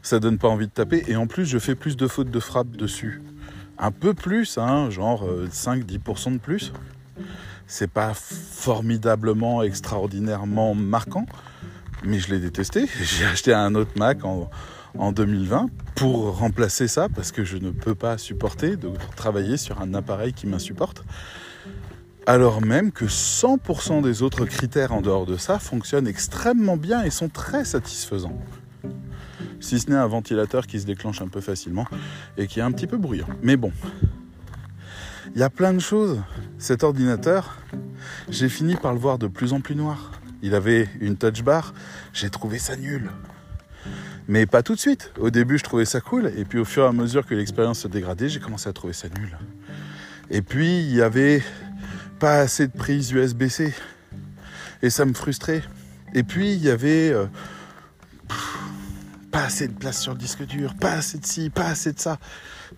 [0.02, 1.04] Ça donne pas envie de taper.
[1.08, 3.22] Et en plus, je fais plus de fautes de frappe dessus.
[3.78, 6.72] Un peu plus, hein, genre 5-10% euh, de plus.
[7.72, 11.24] C'est pas formidablement, extraordinairement marquant
[12.04, 12.86] mais je l'ai détesté.
[13.02, 17.94] J'ai acheté un autre Mac en, 2020 pour remplacer ça parce que je ne peux
[17.94, 21.04] pas supporter de travailler sur un appareil qui m'insupporte.
[22.26, 27.10] Alors même que 100% des autres critères en dehors de ça fonctionnent extrêmement bien et
[27.10, 28.38] sont très satisfaisants.
[29.60, 31.86] Si ce n'est un ventilateur qui se déclenche un peu facilement
[32.36, 33.28] et qui est un petit peu bruyant.
[33.42, 33.72] Mais bon,
[35.34, 36.20] il y a plein de choses.
[36.58, 37.58] Cet ordinateur,
[38.28, 40.12] j'ai fini par le voir de plus en plus noir.
[40.42, 41.74] Il avait une touch bar.
[42.12, 43.10] J'ai trouvé ça nul.
[44.28, 45.12] Mais pas tout de suite.
[45.18, 46.32] Au début, je trouvais ça cool.
[46.36, 48.92] Et puis, au fur et à mesure que l'expérience se dégradait, j'ai commencé à trouver
[48.92, 49.36] ça nul.
[50.30, 51.42] Et puis, il y avait
[52.18, 53.74] pas assez de prises USB-C.
[54.82, 55.62] Et ça me frustrait.
[56.14, 57.26] Et puis, il y avait euh,
[59.30, 62.00] pas assez de place sur le disque dur, pas assez de ci, pas assez de
[62.00, 62.18] ça,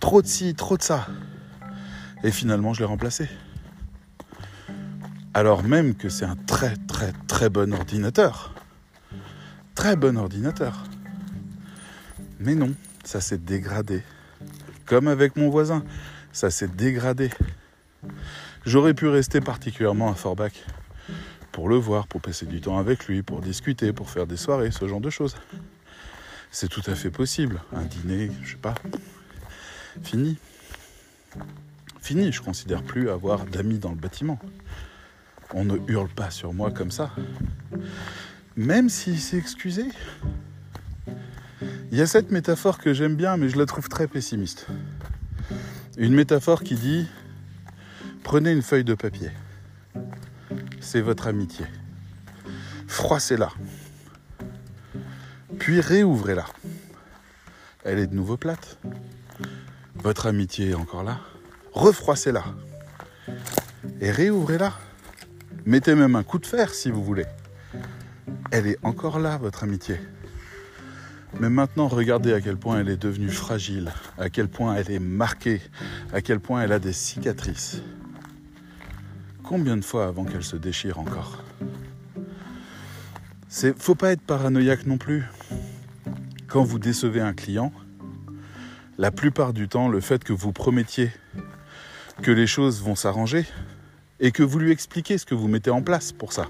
[0.01, 1.07] trop de ci, trop de ça.
[2.25, 3.29] Et finalement, je l'ai remplacé.
[5.35, 8.55] Alors même que c'est un très très très bon ordinateur.
[9.75, 10.85] Très bon ordinateur.
[12.39, 14.03] Mais non, ça s'est dégradé.
[14.85, 15.85] Comme avec mon voisin,
[16.33, 17.31] ça s'est dégradé.
[18.67, 20.53] J'aurais pu rester particulièrement à Forbach
[21.51, 24.71] pour le voir, pour passer du temps avec lui, pour discuter, pour faire des soirées,
[24.71, 25.37] ce genre de choses.
[26.51, 27.61] C'est tout à fait possible.
[27.73, 28.75] Un dîner, je sais pas.
[30.03, 30.37] Fini.
[32.03, 34.41] Fini, je considère plus avoir d'amis dans le bâtiment.
[35.55, 37.13] On ne hurle pas sur moi comme ça.
[38.57, 39.85] Même s'il s'est excusé.
[41.93, 44.67] Il y a cette métaphore que j'aime bien, mais je la trouve très pessimiste.
[45.97, 47.07] Une métaphore qui dit
[48.25, 49.31] Prenez une feuille de papier.
[50.81, 51.67] C'est votre amitié.
[52.89, 53.51] Froissez-la.
[55.61, 56.47] Puis réouvrez-la.
[57.85, 58.81] Elle est de nouveau plate.
[59.95, 61.21] Votre amitié est encore là.
[61.73, 62.45] Refroissez-la.
[64.01, 64.75] Et réouvrez-la.
[65.65, 67.27] Mettez même un coup de fer si vous voulez.
[68.51, 69.99] Elle est encore là, votre amitié.
[71.41, 74.99] Mais maintenant, regardez à quel point elle est devenue fragile, à quel point elle est
[74.99, 75.63] marquée,
[76.13, 77.83] à quel point elle a des cicatrices.
[79.43, 81.43] Combien de fois avant qu'elle se déchire encore
[83.49, 85.25] C'est faut pas être paranoïaque non plus.
[86.49, 87.73] Quand vous décevez un client,
[88.99, 91.11] la plupart du temps, le fait que vous promettiez
[92.21, 93.47] que les choses vont s'arranger
[94.21, 96.49] et que vous lui expliquez ce que vous mettez en place pour ça,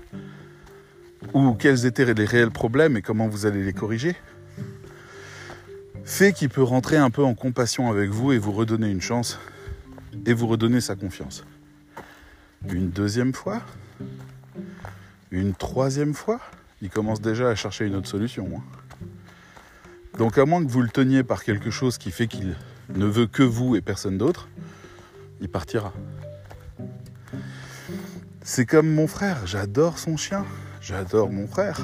[1.32, 4.16] ou quels étaient les réels problèmes et comment vous allez les corriger,
[6.04, 9.38] fait qu'il peut rentrer un peu en compassion avec vous et vous redonner une chance
[10.26, 11.44] et vous redonner sa confiance.
[12.68, 13.62] Une deuxième fois
[15.30, 16.40] Une troisième fois
[16.80, 18.48] Il commence déjà à chercher une autre solution.
[18.54, 18.62] Hein.
[20.18, 22.54] Donc à moins que vous le teniez par quelque chose qui fait qu'il
[22.94, 24.48] ne veut que vous et personne d'autre,
[25.42, 25.92] il partira.
[28.42, 30.46] C'est comme mon frère, j'adore son chien,
[30.80, 31.80] j'adore mon frère.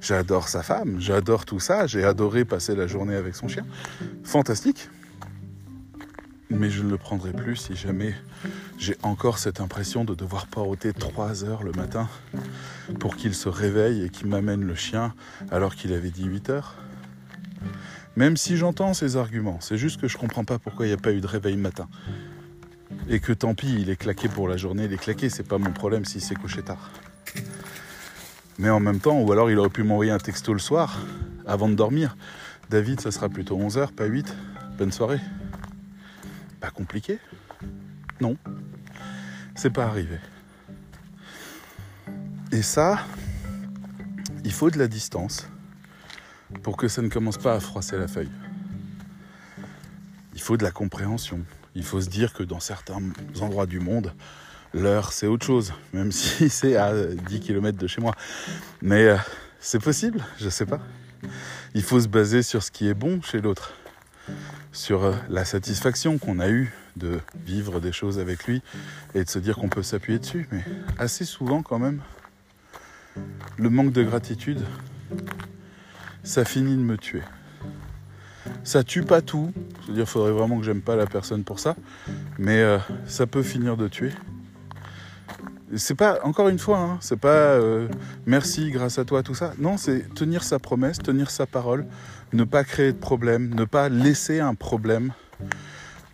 [0.00, 3.64] J'adore sa femme, j'adore tout ça, j'ai adoré passer la journée avec son chien.
[4.22, 4.90] Fantastique.
[6.50, 8.14] Mais je ne le prendrai plus si jamais
[8.78, 12.08] j'ai encore cette impression de devoir paroter 3 heures le matin
[13.00, 15.14] pour qu'il se réveille et qu'il m'amène le chien
[15.50, 16.74] alors qu'il avait dit 8 heures.
[18.14, 20.98] Même si j'entends ses arguments, c'est juste que je comprends pas pourquoi il n'y a
[20.98, 21.88] pas eu de réveil matin.
[23.08, 25.58] Et que tant pis, il est claqué pour la journée, il est claqué, c'est pas
[25.58, 26.90] mon problème s'il s'est couché tard.
[28.58, 30.98] Mais en même temps, ou alors il aurait pu m'envoyer un texto le soir,
[31.46, 32.16] avant de dormir.
[32.70, 34.34] David, ça sera plutôt 11h, pas 8.
[34.78, 35.20] Bonne soirée.
[36.60, 37.18] Pas compliqué
[38.20, 38.36] Non.
[39.54, 40.18] C'est pas arrivé.
[42.52, 43.00] Et ça,
[44.44, 45.48] il faut de la distance
[46.62, 48.30] pour que ça ne commence pas à froisser la feuille.
[50.34, 51.44] Il faut de la compréhension.
[51.74, 53.00] Il faut se dire que dans certains
[53.40, 54.12] endroits du monde,
[54.74, 58.14] L'heure, c'est autre chose, même si c'est à 10 km de chez moi.
[58.82, 59.16] Mais euh,
[59.60, 60.80] c'est possible, je sais pas.
[61.74, 63.72] Il faut se baser sur ce qui est bon chez l'autre,
[64.72, 68.62] sur euh, la satisfaction qu'on a eue de vivre des choses avec lui
[69.14, 70.48] et de se dire qu'on peut s'appuyer dessus.
[70.50, 70.64] Mais
[70.98, 72.00] assez souvent, quand même,
[73.56, 74.60] le manque de gratitude,
[76.24, 77.22] ça finit de me tuer.
[78.62, 79.52] Ça tue pas tout,
[79.84, 81.76] c'est-à-dire faudrait vraiment que j'aime pas la personne pour ça,
[82.38, 84.12] mais euh, ça peut finir de tuer
[85.76, 87.88] c'est pas, encore une fois, hein, c'est pas euh,
[88.26, 89.52] merci grâce à toi, tout ça.
[89.58, 91.86] Non, c'est tenir sa promesse, tenir sa parole,
[92.32, 95.12] ne pas créer de problème, ne pas laisser un problème,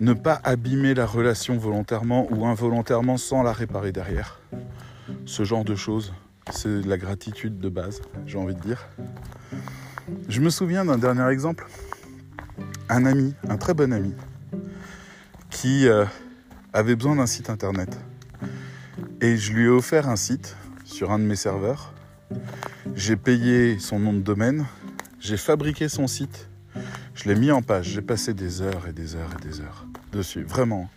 [0.01, 4.41] ne pas abîmer la relation volontairement ou involontairement sans la réparer derrière.
[5.27, 6.13] Ce genre de choses,
[6.51, 8.89] c'est la gratitude de base, j'ai envie de dire.
[10.29, 11.67] Je me souviens d'un dernier exemple.
[12.91, 14.13] Un ami, un très bon ami,
[15.49, 16.05] qui euh,
[16.73, 17.99] avait besoin d'un site internet
[19.21, 21.93] et je lui ai offert un site sur un de mes serveurs.
[22.95, 24.67] J'ai payé son nom de domaine.
[25.21, 26.49] J'ai fabriqué son site.
[27.15, 27.89] Je l'ai mis en page.
[27.89, 30.43] J'ai passé des heures et des heures et des heures dessus.
[30.43, 30.89] Vraiment.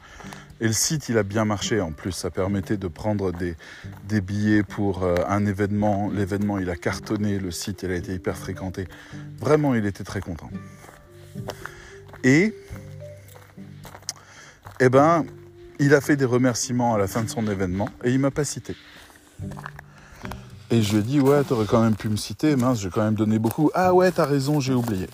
[0.62, 2.14] Et le site, il a bien marché en plus.
[2.14, 6.10] Ça permettait de prendre des, billets pour euh, un événement.
[6.10, 7.40] L'événement, il a cartonné.
[7.40, 8.88] Le site, il a été hyper fréquenté.
[9.40, 10.50] Vraiment, il était très content.
[12.24, 12.54] Et,
[14.80, 15.26] eh ben,
[15.80, 18.46] il a fait des remerciements à la fin de son événement et il m'a pas
[18.46, 18.76] cité.
[20.72, 23.04] Et je lui ai dit, ouais, t'aurais quand même pu me citer, mince, j'ai quand
[23.04, 23.70] même donné beaucoup.
[23.74, 25.08] Ah ouais, t'as raison, j'ai oublié.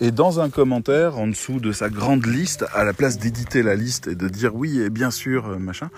[0.00, 3.74] Et dans un commentaire, en dessous de sa grande liste, à la place d'éditer la
[3.74, 5.90] liste et de dire oui, et bien sûr, euh, machin,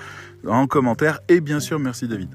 [0.46, 2.30] en commentaire, et bien sûr, merci David.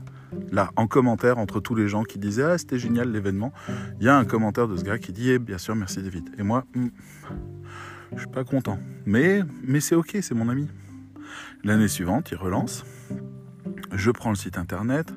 [0.52, 3.52] Là, en commentaire, entre tous les gens qui disaient Ah, c'était génial l'événement,
[4.00, 6.30] il y a un commentaire de ce gars qui dit Eh, bien sûr, merci David.
[6.38, 6.88] Et moi, hmm,
[8.14, 8.80] je suis pas content.
[9.06, 10.68] Mais, mais c'est ok, c'est mon ami.
[11.64, 12.86] L'année suivante, il relance.
[13.92, 15.14] Je prends le site internet,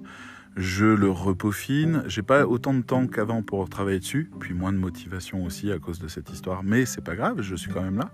[0.57, 2.03] je le repaufine.
[2.07, 5.79] J'ai pas autant de temps qu'avant pour travailler dessus, puis moins de motivation aussi à
[5.79, 8.11] cause de cette histoire, mais c'est pas grave, je suis quand même là.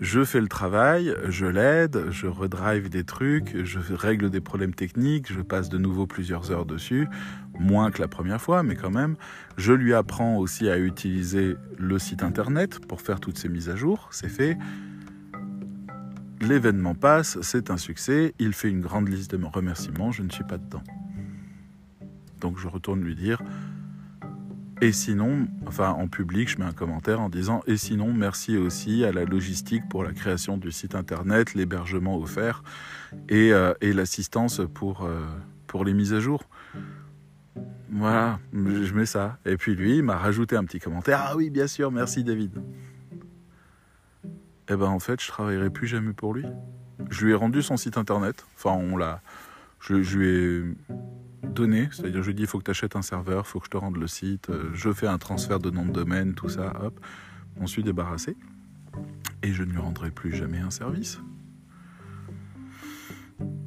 [0.00, 5.32] Je fais le travail, je l'aide, je redrive des trucs, je règle des problèmes techniques,
[5.32, 7.08] je passe de nouveau plusieurs heures dessus,
[7.58, 9.16] moins que la première fois, mais quand même.
[9.56, 13.76] Je lui apprends aussi à utiliser le site internet pour faire toutes ces mises à
[13.76, 14.58] jour, c'est fait.
[16.42, 20.44] L'événement passe, c'est un succès, il fait une grande liste de remerciements, je ne suis
[20.44, 20.82] pas dedans.
[22.40, 23.42] Donc je retourne lui dire,
[24.82, 29.04] et sinon, enfin en public, je mets un commentaire en disant, et sinon, merci aussi
[29.04, 32.62] à la logistique pour la création du site internet, l'hébergement offert
[33.28, 35.20] et, euh, et l'assistance pour, euh,
[35.66, 36.44] pour les mises à jour.
[37.90, 39.38] Voilà, je mets ça.
[39.44, 41.20] Et puis lui, il m'a rajouté un petit commentaire.
[41.22, 42.62] Ah oui, bien sûr, merci David.
[44.68, 46.46] Eh ben en fait, je travaillerai plus jamais pour lui.
[47.10, 48.46] Je lui ai rendu son site internet.
[48.56, 49.20] Enfin, on l'a.
[49.80, 50.62] Je, je lui ai
[51.42, 53.66] donné, c'est-à-dire je lui dis il faut que tu achètes un serveur, il faut que
[53.66, 56.48] je te rende le site, euh, je fais un transfert de nom de domaine, tout
[56.48, 56.98] ça, hop,
[57.56, 58.36] on suis débarrassé.
[59.42, 61.20] Et je ne lui rendrai plus jamais un service.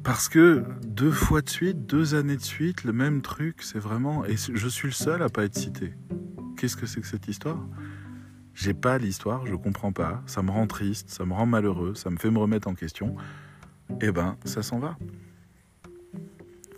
[0.04, 4.24] Parce que deux fois de suite, deux années de suite, le même truc, c'est vraiment...
[4.24, 5.94] Et je suis le seul à pas être cité.
[6.56, 7.58] Qu'est-ce que c'est que cette histoire?
[8.52, 12.10] J'ai pas l'histoire, je comprends pas, ça me rend triste, ça me rend malheureux, ça
[12.10, 13.16] me fait me remettre en question.
[14.00, 14.96] Eh ben, ça s'en va.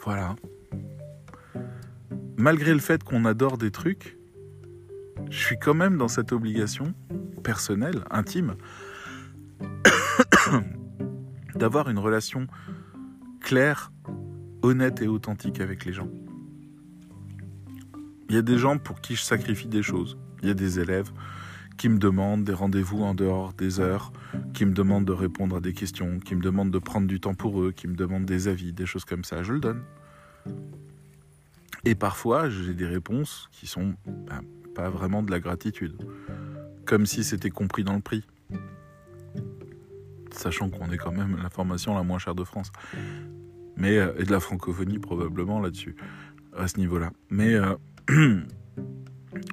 [0.02, 0.36] Voilà
[2.36, 4.16] malgré le fait qu'on adore des trucs,
[5.30, 6.94] je suis quand même dans cette obligation
[7.42, 8.54] personnelle, intime,
[11.54, 12.46] d'avoir une relation
[13.40, 13.92] claire,
[14.62, 16.08] honnête et authentique avec les gens.
[18.28, 20.18] Il y a des gens pour qui je sacrifie des choses.
[20.42, 21.12] Il y a des élèves
[21.76, 24.12] qui me demandent des rendez-vous en dehors des heures,
[24.54, 27.34] qui me demandent de répondre à des questions, qui me demandent de prendre du temps
[27.34, 29.42] pour eux, qui me demandent des avis, des choses comme ça.
[29.42, 29.82] Je le donne.
[31.86, 34.40] Et parfois, j'ai des réponses qui sont ben,
[34.74, 35.94] pas vraiment de la gratitude.
[36.84, 38.24] Comme si c'était compris dans le prix.
[40.32, 42.72] Sachant qu'on est quand même la formation la moins chère de France.
[43.76, 45.94] Mais, euh, et de la francophonie probablement là-dessus,
[46.56, 47.12] à ce niveau-là.
[47.30, 47.76] Mais euh,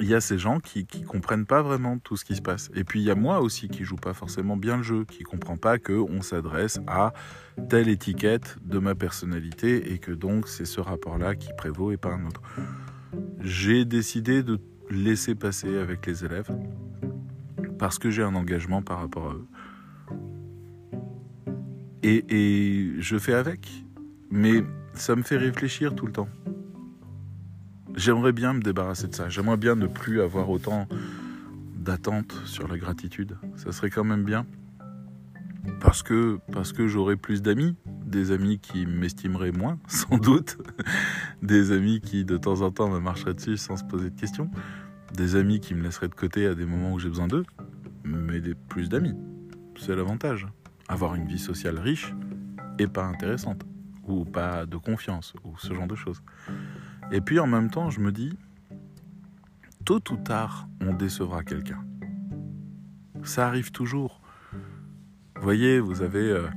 [0.02, 2.70] il y a ces gens qui, qui comprennent pas vraiment tout ce qui se passe.
[2.76, 5.24] Et puis il y a moi aussi qui joue pas forcément bien le jeu, qui
[5.24, 7.14] comprend pas que on s'adresse à
[7.70, 12.14] telle étiquette de ma personnalité et que donc c'est ce rapport-là qui prévaut et pas
[12.14, 12.42] un autre.
[13.40, 16.50] J'ai décidé de laisser passer avec les élèves
[17.78, 19.48] parce que j'ai un engagement par rapport à eux.
[22.04, 23.70] Et, et je fais avec.
[24.30, 26.30] Mais ça me fait réfléchir tout le temps.
[27.96, 29.30] J'aimerais bien me débarrasser de ça.
[29.30, 30.88] J'aimerais bien ne plus avoir autant
[31.76, 33.38] d'attentes sur la gratitude.
[33.56, 34.46] Ça serait quand même bien.
[35.80, 40.58] Parce que, parce que j'aurais plus d'amis, des amis qui m'estimeraient moins, sans doute,
[41.42, 44.50] des amis qui de temps en temps me marcheraient dessus sans se poser de questions,
[45.14, 47.46] des amis qui me laisseraient de côté à des moments où j'ai besoin d'eux,
[48.04, 49.16] mais plus d'amis.
[49.78, 50.48] C'est l'avantage.
[50.88, 52.14] Avoir une vie sociale riche
[52.80, 53.64] et pas intéressante,
[54.08, 56.22] ou pas de confiance, ou ce genre de choses.
[57.14, 58.36] Et puis en même temps, je me dis,
[59.86, 61.86] tôt ou tard, on décevra quelqu'un.
[63.22, 64.20] Ça arrive toujours.
[65.36, 66.48] Vous voyez, vous avez euh,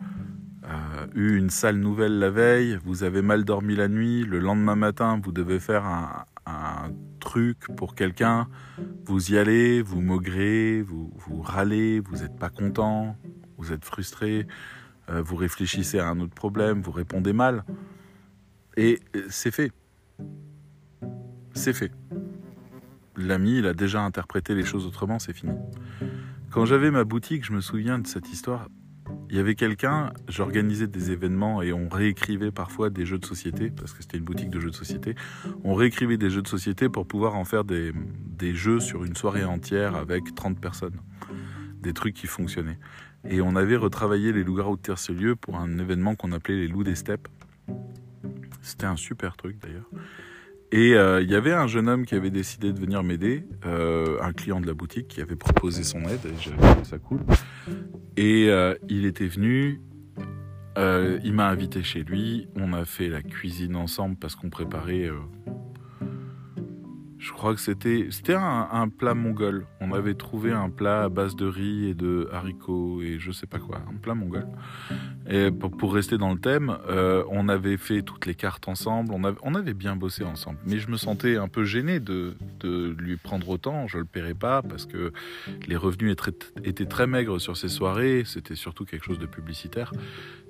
[0.64, 4.76] euh, eu une sale nouvelle la veille, vous avez mal dormi la nuit, le lendemain
[4.76, 6.24] matin, vous devez faire un,
[7.20, 8.46] truc pour quelqu'un,
[9.04, 13.16] vous y allez, vous maugrez, vous, vous râlez, vous n'êtes pas content,
[13.58, 14.46] vous êtes frustré,
[15.10, 17.64] euh, vous réfléchissez à un autre problème, vous répondez mal.
[18.76, 19.72] Et c'est fait
[21.56, 21.90] c'est fait.
[23.16, 25.52] L'ami, il a déjà interprété les choses autrement, c'est fini.
[26.50, 28.68] Quand j'avais ma boutique, je me souviens de cette histoire.
[29.30, 33.70] Il y avait quelqu'un, j'organisais des événements et on réécrivait parfois des jeux de société,
[33.70, 35.14] parce que c'était une boutique de jeux de société.
[35.64, 39.16] On réécrivait des jeux de société pour pouvoir en faire des, des jeux sur une
[39.16, 41.00] soirée entière avec 30 personnes.
[41.80, 42.78] Des trucs qui fonctionnaient.
[43.28, 46.84] Et on avait retravaillé les loups-garous de Tercelieu pour un événement qu'on appelait les loups
[46.84, 47.28] des steppes.
[48.62, 49.88] C'était un super truc d'ailleurs.
[50.72, 54.18] Et euh, il y avait un jeune homme qui avait décidé de venir m'aider, euh,
[54.20, 57.20] un client de la boutique qui avait proposé son aide, et j'avais trouvé ça cool.
[58.16, 59.80] Et euh, il était venu,
[60.76, 65.08] il m'a invité chez lui, on a fait la cuisine ensemble parce qu'on préparait,
[67.26, 69.66] Je crois que c'était c'était un, plat mongol.
[69.80, 73.48] On avait trouvé un plat à base de riz et de haricots et je sais
[73.48, 74.46] pas quoi, un plat mongol.
[75.28, 79.12] Et pour, pour rester dans le thème, euh, on avait fait toutes les cartes ensemble,
[79.12, 80.58] on avait, bien bossé ensemble.
[80.66, 84.34] Mais je me sentais un peu gêné de, de lui prendre autant, je le paierais
[84.34, 85.12] pas parce que
[85.66, 86.14] les revenus
[86.62, 89.92] étaient très maigres sur ces soirées, c'était surtout quelque chose de publicitaire.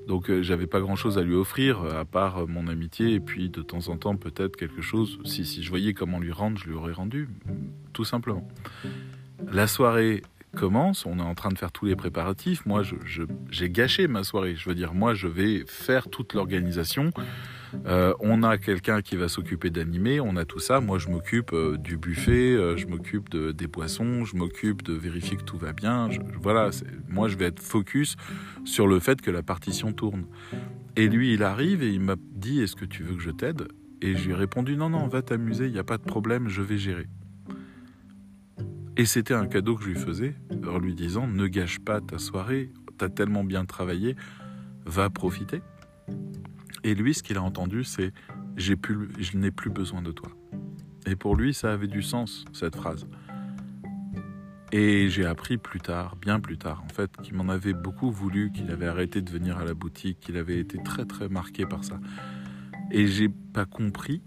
[0.06, 3.20] Donc euh, j'avais pas grand chose à lui offrir à part euh, mon amitié et
[3.20, 5.18] puis de temps en temps peut-être quelque chose.
[5.24, 7.28] Si, si je voyais comment lui rendre, je lui aurais rendu,
[7.92, 8.46] tout simplement.
[9.52, 10.22] La soirée
[10.54, 12.64] commence, on est en train de faire tous les préparatifs.
[12.66, 12.82] Moi,
[13.50, 14.54] j'ai gâché ma soirée.
[14.56, 17.10] Je veux dire, moi, je vais faire toute l'organisation.
[17.86, 20.80] Euh, on a quelqu'un qui va s'occuper d'animer, on a tout ça.
[20.80, 24.94] Moi, je m'occupe euh, du buffet, euh, je m'occupe de, des boissons, je m'occupe de
[24.94, 26.10] vérifier que tout va bien.
[26.10, 26.70] Je- voilà,
[27.08, 28.16] moi, je vais être focus
[28.64, 30.24] sur le fait que la partition tourne.
[30.94, 33.68] Et lui, il arrive et il m'a dit Est-ce que tu veux que je t'aide?
[34.00, 36.48] Et je lui ai répondu Non, non, va t'amuser, il n'y a pas de problème,
[36.48, 37.08] je vais gérer.
[38.98, 40.34] Et c'était un cadeau que je lui faisais
[40.66, 44.16] en lui disant Ne gâche pas ta soirée, t'as tellement bien travaillé,
[44.86, 45.60] va profiter.
[46.82, 48.12] Et lui, ce qu'il a entendu, c'est
[48.56, 50.30] j'ai plus, je n'ai plus besoin de toi.
[51.06, 53.06] Et pour lui, ça avait du sens cette phrase.
[54.72, 58.50] Et j'ai appris plus tard, bien plus tard, en fait, qu'il m'en avait beaucoup voulu,
[58.50, 61.84] qu'il avait arrêté de venir à la boutique, qu'il avait été très très marqué par
[61.84, 62.00] ça.
[62.90, 64.22] Et j'ai pas compris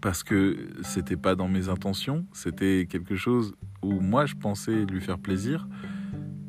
[0.00, 5.00] parce que c'était pas dans mes intentions, c'était quelque chose où moi je pensais lui
[5.00, 5.68] faire plaisir,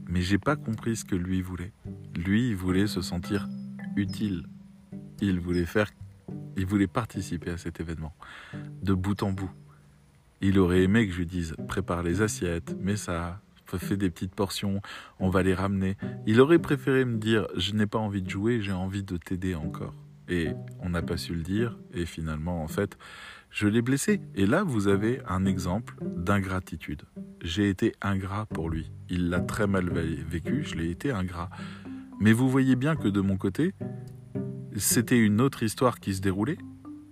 [0.07, 1.71] mais j'ai pas compris ce que lui voulait.
[2.15, 3.47] Lui, il voulait se sentir
[3.95, 4.45] utile.
[5.21, 5.91] Il voulait faire,
[6.57, 8.13] il voulait participer à cet événement
[8.81, 9.51] de bout en bout.
[10.41, 14.33] Il aurait aimé que je lui dise prépare les assiettes, mets ça, fais des petites
[14.33, 14.81] portions,
[15.19, 15.97] on va les ramener.
[16.25, 19.55] Il aurait préféré me dire je n'ai pas envie de jouer, j'ai envie de t'aider
[19.55, 19.93] encore.
[20.29, 22.97] Et on n'a pas su le dire, et finalement, en fait,
[23.49, 24.21] je l'ai blessé.
[24.35, 27.03] Et là, vous avez un exemple d'ingratitude.
[27.41, 28.91] J'ai été ingrat pour lui.
[29.09, 31.49] Il l'a très mal vécu, je l'ai été ingrat.
[32.19, 33.73] Mais vous voyez bien que de mon côté,
[34.75, 36.57] c'était une autre histoire qui se déroulait.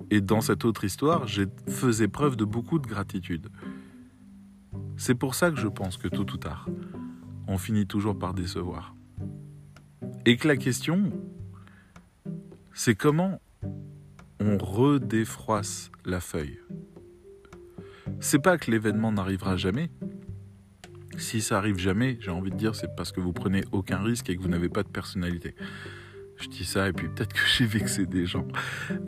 [0.09, 3.49] Et dans cette autre histoire, je faisais preuve de beaucoup de gratitude.
[4.95, 6.67] C'est pour ça que je pense que tôt ou tard,
[7.47, 8.95] on finit toujours par décevoir.
[10.25, 11.11] Et que la question,
[12.73, 13.39] c'est comment
[14.39, 16.59] on redéfroisse la feuille.
[18.19, 19.89] C'est pas que l'événement n'arrivera jamais.
[21.17, 24.29] Si ça arrive jamais, j'ai envie de dire, c'est parce que vous prenez aucun risque
[24.29, 25.55] et que vous n'avez pas de personnalité.
[26.37, 28.47] Je dis ça et puis peut-être que j'ai vexé des gens.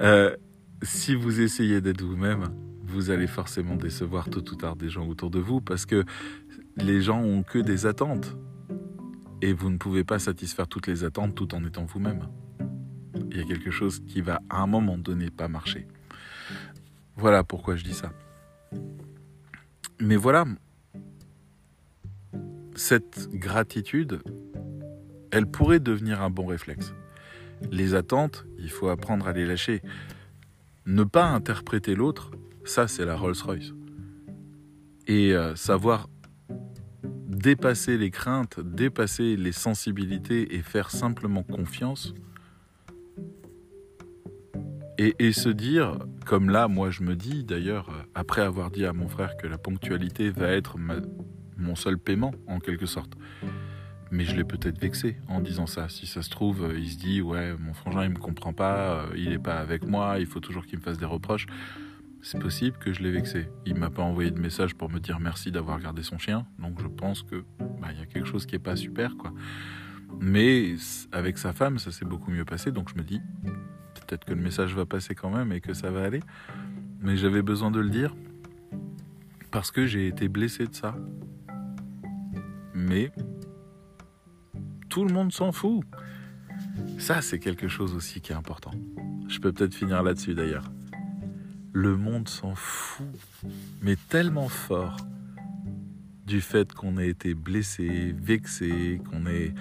[0.01, 0.35] Euh,
[0.81, 2.45] si vous essayez d'être vous-même,
[2.83, 6.03] vous allez forcément décevoir tôt ou tard des gens autour de vous parce que
[6.77, 8.35] les gens ont que des attentes
[9.41, 12.27] et vous ne pouvez pas satisfaire toutes les attentes tout en étant vous-même.
[13.31, 15.87] Il y a quelque chose qui va à un moment donné pas marcher.
[17.15, 18.11] Voilà pourquoi je dis ça.
[19.99, 20.45] Mais voilà,
[22.75, 24.21] cette gratitude,
[25.31, 26.93] elle pourrait devenir un bon réflexe.
[27.71, 29.81] Les attentes, il faut apprendre à les lâcher.
[30.85, 32.31] Ne pas interpréter l'autre,
[32.63, 33.73] ça c'est la Rolls-Royce.
[35.07, 36.07] Et euh, savoir
[37.39, 42.13] dépasser les craintes, dépasser les sensibilités et faire simplement confiance.
[45.01, 49.07] Et, se dire, comme là, moi je me dis d'ailleurs, après avoir dit à mon
[49.07, 50.75] frère que la ponctualité va être
[51.57, 53.13] mon seul paiement en quelque sorte.
[54.11, 55.87] Mais je l'ai peut-être vexé en disant ça.
[55.87, 59.31] Si ça se trouve, il se dit ouais, mon frangin il me comprend pas, il
[59.31, 61.45] est pas avec moi, il faut toujours qu'il me fasse des reproches.
[62.21, 63.47] C'est possible que je l'ai vexé.
[63.65, 66.81] Il m'a pas envoyé de message pour me dire merci d'avoir gardé son chien, donc
[66.81, 67.45] je pense que
[67.79, 69.31] bah, il y a quelque chose qui est pas super quoi.
[70.19, 70.75] Mais
[71.13, 73.21] avec sa femme, ça s'est beaucoup mieux passé, donc je me dis
[74.09, 76.21] peut-être que le message va passer quand même et que ça va aller.
[77.01, 78.15] Mais j'avais besoin de le dire
[79.51, 80.95] parce que j'ai été blessé de ça.
[82.73, 83.11] Mais
[84.89, 85.83] tout le monde s'en fout.
[86.97, 88.71] Ça, c'est quelque chose aussi qui est important.
[89.27, 90.71] Je peux peut-être finir là-dessus d'ailleurs.
[91.71, 93.05] Le monde s'en fout,
[93.83, 94.97] mais tellement fort
[96.25, 99.53] du fait qu'on ait été blessé, vexé, qu'on ait,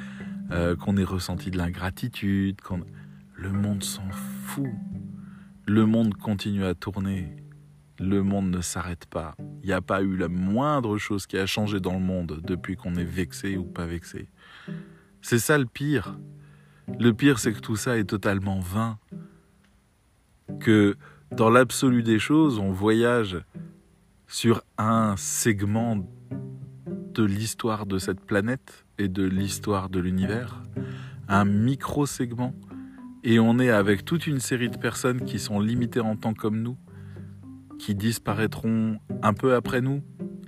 [0.51, 2.63] euh, qu'on ait ressenti de l'ingratitude.
[2.63, 2.81] Qu'on...
[3.35, 4.38] Le monde s'en fout.
[5.67, 7.37] Le monde continue à tourner.
[7.99, 9.35] Le monde ne s'arrête pas.
[9.63, 12.77] Il n'y a pas eu la moindre chose qui a changé dans le monde depuis
[12.77, 14.29] qu'on est vexé ou pas vexé.
[15.21, 16.19] C'est ça le pire.
[16.99, 18.99] Le pire, c'est que tout ça est totalement vain.
[20.61, 20.97] Que
[21.33, 23.39] dans l'absolu des choses, on voyage
[24.27, 26.07] sur un segment
[27.15, 30.63] de l'histoire de cette planète et de l'histoire de l'univers,
[31.29, 32.55] un micro-segment,
[33.25, 36.63] et on est avec toute une série de personnes qui sont limitées en temps comme
[36.63, 36.77] nous,
[37.79, 40.03] qui disparaîtront un peu après nous,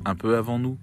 [0.05, 0.79] un peu avant nous.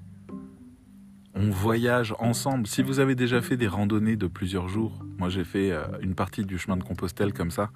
[1.33, 2.67] On voyage ensemble.
[2.67, 6.15] Si vous avez déjà fait des randonnées de plusieurs jours, moi j'ai fait euh, une
[6.15, 7.71] partie du chemin de Compostelle comme ça,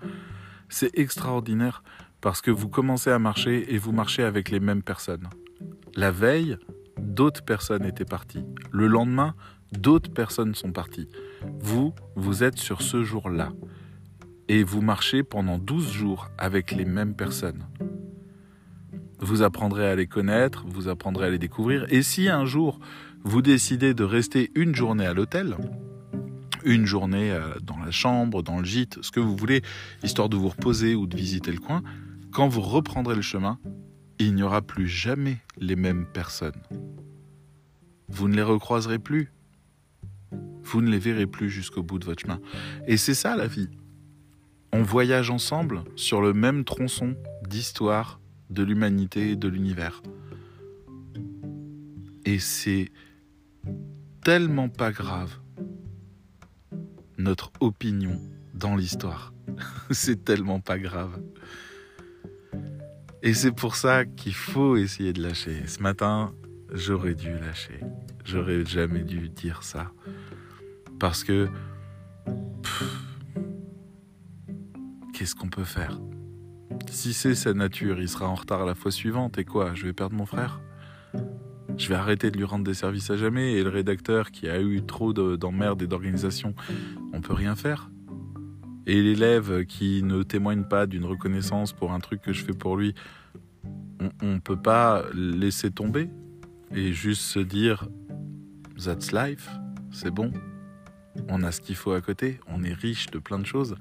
[0.69, 1.83] c'est extraordinaire
[2.21, 5.27] parce que vous commencez à marcher et vous marchez avec les mêmes personnes.
[5.95, 6.57] La veille,
[6.97, 8.45] d'autres personnes étaient parties.
[8.71, 9.35] Le lendemain,
[9.71, 11.09] d'autres personnes sont parties.
[11.59, 13.51] Vous, vous êtes sur ce jour-là.
[14.47, 17.65] Et vous marchez pendant 12 jours avec les mêmes personnes.
[19.19, 21.85] Vous apprendrez à les connaître, vous apprendrez à les découvrir.
[21.89, 22.79] Et si un jour
[23.23, 25.57] vous décidez de rester une journée à l'hôtel,
[26.63, 29.61] une journée euh, dans la chambre, dans le gîte, ce que vous voulez,
[30.03, 31.83] histoire de vous reposer ou de visiter le coin,
[32.31, 33.59] quand vous reprendrez le chemin,
[34.19, 36.61] il n'y aura plus jamais les mêmes personnes.
[38.07, 39.31] Vous ne les recroiserez plus.
[40.63, 42.39] Vous ne les verrez plus jusqu'au bout de votre chemin.
[42.87, 43.69] Et c'est ça la vie.
[44.73, 47.15] On voyage ensemble sur le même tronçon
[47.47, 48.19] d'histoire
[48.49, 50.01] de l'humanité et de l'univers.
[52.25, 52.89] Et c'est
[54.23, 55.39] tellement pas grave
[57.17, 58.19] notre opinion
[58.53, 59.33] dans l'histoire.
[59.91, 61.21] c'est tellement pas grave.
[63.23, 65.67] Et c'est pour ça qu'il faut essayer de lâcher.
[65.67, 66.33] Ce matin,
[66.71, 67.79] j'aurais dû lâcher.
[68.25, 69.91] J'aurais jamais dû dire ça.
[70.99, 71.49] Parce que...
[75.21, 75.99] Qu'est-ce qu'on peut faire
[76.89, 79.37] Si c'est sa nature, il sera en retard la fois suivante.
[79.37, 80.59] Et quoi Je vais perdre mon frère?
[81.77, 84.59] Je vais arrêter de lui rendre des services à jamais et le rédacteur qui a
[84.59, 86.55] eu trop d'emmerdes et d'organisation,
[87.13, 87.91] on peut rien faire?
[88.87, 92.75] Et l'élève qui ne témoigne pas d'une reconnaissance pour un truc que je fais pour
[92.75, 92.95] lui,
[94.23, 96.09] on ne peut pas laisser tomber
[96.73, 97.87] et juste se dire
[98.83, 99.51] That's life,
[99.91, 100.31] c'est bon,
[101.27, 103.75] on a ce qu'il faut à côté, on est riche de plein de choses.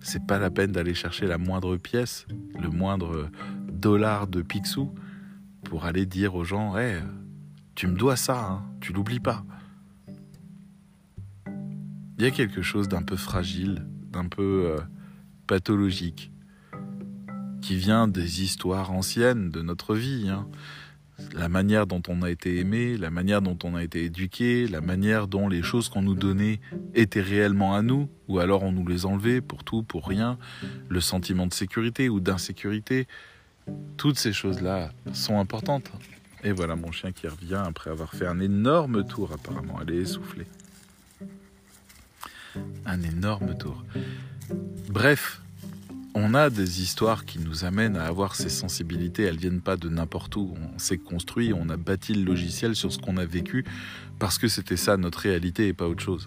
[0.00, 2.26] C'est pas la peine d'aller chercher la moindre pièce,
[2.58, 3.30] le moindre
[3.70, 4.94] dollar de Picsou
[5.64, 7.02] pour aller dire aux gens hey,
[7.74, 9.44] tu me dois ça, hein, tu l'oublies pas.
[12.18, 14.80] Il y a quelque chose d'un peu fragile, d'un peu euh,
[15.46, 16.30] pathologique,
[17.62, 20.28] qui vient des histoires anciennes de notre vie.
[20.28, 20.46] Hein.
[21.34, 24.80] La manière dont on a été aimé, la manière dont on a été éduqué, la
[24.80, 26.60] manière dont les choses qu'on nous donnait
[26.94, 30.38] étaient réellement à nous, ou alors on nous les enlevait pour tout, pour rien,
[30.88, 33.06] le sentiment de sécurité ou d'insécurité.
[33.96, 35.90] Toutes ces choses-là sont importantes.
[36.42, 39.78] Et voilà mon chien qui revient après avoir fait un énorme tour apparemment.
[39.82, 40.46] Elle est essoufflée.
[42.86, 43.84] Un énorme tour.
[44.88, 45.40] Bref,
[46.14, 49.22] on a des histoires qui nous amènent à avoir ces sensibilités.
[49.22, 50.54] Elles viennent pas de n'importe où.
[50.74, 53.64] On s'est construit, on a bâti le logiciel sur ce qu'on a vécu
[54.18, 56.26] parce que c'était ça notre réalité et pas autre chose.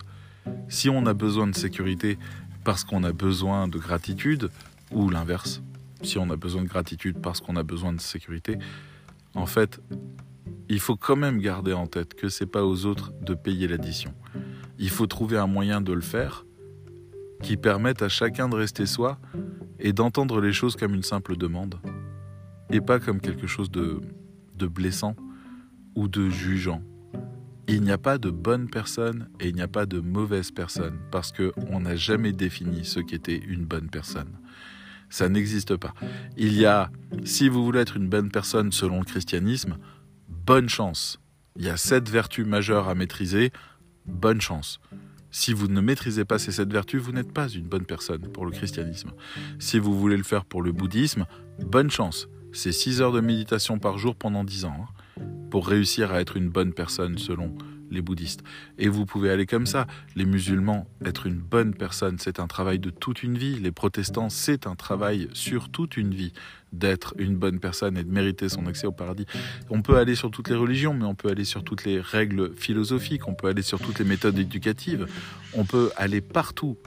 [0.70, 2.18] Si on a besoin de sécurité
[2.64, 4.50] parce qu'on a besoin de gratitude,
[4.92, 5.62] ou l'inverse,
[6.02, 8.58] si on a besoin de gratitude parce qu'on a besoin de sécurité,
[9.36, 9.82] en fait,
[10.70, 14.14] il faut quand même garder en tête que c'est pas aux autres de payer l'addition.
[14.80, 16.46] Il faut trouver un moyen de le faire
[17.44, 19.20] qui permette à chacun de rester soi
[19.80, 21.76] et d'entendre les choses comme une simple demande
[22.72, 24.02] et pas comme quelque chose de,
[24.56, 25.16] de blessant
[25.96, 26.82] ou de jugeant.
[27.68, 30.98] Il n'y a pas de bonne personne et il n'y a pas de mauvaise personne
[31.12, 34.39] parce qu'on n'a jamais défini ce qu'était une bonne personne.
[35.10, 35.94] Ça n'existe pas.
[36.38, 36.89] Il y a,
[37.24, 39.78] si vous voulez être une bonne personne selon le christianisme,
[40.28, 41.20] bonne chance.
[41.56, 43.52] Il y a sept vertus majeures à maîtriser,
[44.08, 44.80] bonne chance.
[45.36, 48.46] Si vous ne maîtrisez pas ces sept vertus, vous n'êtes pas une bonne personne pour
[48.46, 49.14] le christianisme.
[49.58, 51.26] Si vous voulez le faire pour le bouddhisme,
[51.60, 52.30] bonne chance.
[52.52, 56.38] C'est six heures de méditation par jour pendant dix ans hein, pour réussir à être
[56.38, 57.58] une bonne personne selon
[57.94, 58.44] les bouddhistes.
[58.78, 59.88] Et vous pouvez aller comme ça.
[60.16, 63.60] Les musulmans, être une bonne personne, c'est un travail de toute une vie.
[63.60, 66.34] Les protestants, c'est un travail sur toute une vie
[66.74, 69.26] d'être une bonne personne et de mériter son accès au paradis.
[69.70, 72.56] On peut aller sur toutes les religions, mais on peut aller sur toutes les règles
[72.56, 75.06] philosophiques, on peut aller sur toutes les méthodes éducatives,
[75.54, 76.78] on peut aller partout.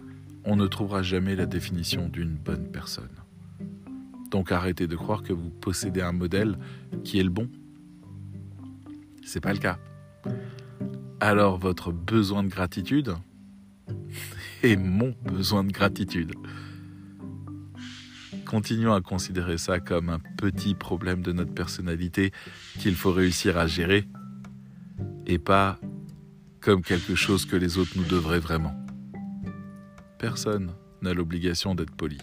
[0.45, 3.09] On ne trouvera jamais la définition d'une bonne personne.
[4.31, 6.59] Donc arrêtez de croire que vous possédez un modèle
[7.05, 7.49] qui est le bon.
[9.25, 9.79] C'est pas le cas
[11.21, 13.15] alors votre besoin de gratitude
[14.63, 16.35] est mon besoin de gratitude.
[18.45, 22.33] Continuons à considérer ça comme un petit problème de notre personnalité
[22.79, 24.09] qu'il faut réussir à gérer
[25.27, 25.79] et pas
[26.61, 28.75] comme quelque chose que les autres nous devraient vraiment.
[30.19, 32.19] Personne n'a l'obligation d'être poli.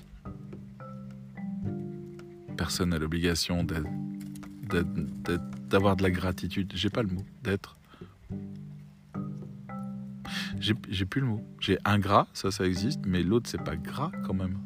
[2.57, 3.65] Personne n'a l'obligation
[5.69, 6.71] d'avoir de la gratitude.
[6.75, 7.77] J'ai pas le mot d'être
[10.89, 11.41] j'ai plus le mot.
[11.59, 14.57] J'ai ingrat, ça, ça existe, mais l'autre, c'est pas gras quand même.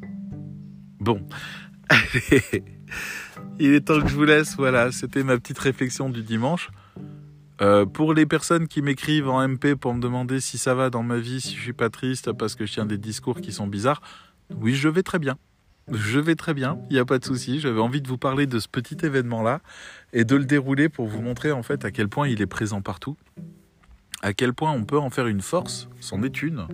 [0.99, 1.27] Bon,
[3.59, 4.55] il est temps que je vous laisse.
[4.55, 6.69] Voilà, c'était ma petite réflexion du dimanche.
[7.59, 11.01] Euh, pour les personnes qui m'écrivent en MP pour me demander si ça va dans
[11.01, 13.65] ma vie, si je suis pas triste parce que je tiens des discours qui sont
[13.65, 14.01] bizarres,
[14.55, 15.37] oui, je vais très bien.
[15.91, 17.59] Je vais très bien, il n'y a pas de souci.
[17.59, 19.61] J'avais envie de vous parler de ce petit événement-là
[20.13, 22.81] et de le dérouler pour vous montrer en fait à quel point il est présent
[22.81, 23.15] partout,
[24.22, 26.68] à quel point on peut en faire une force, c'en est une,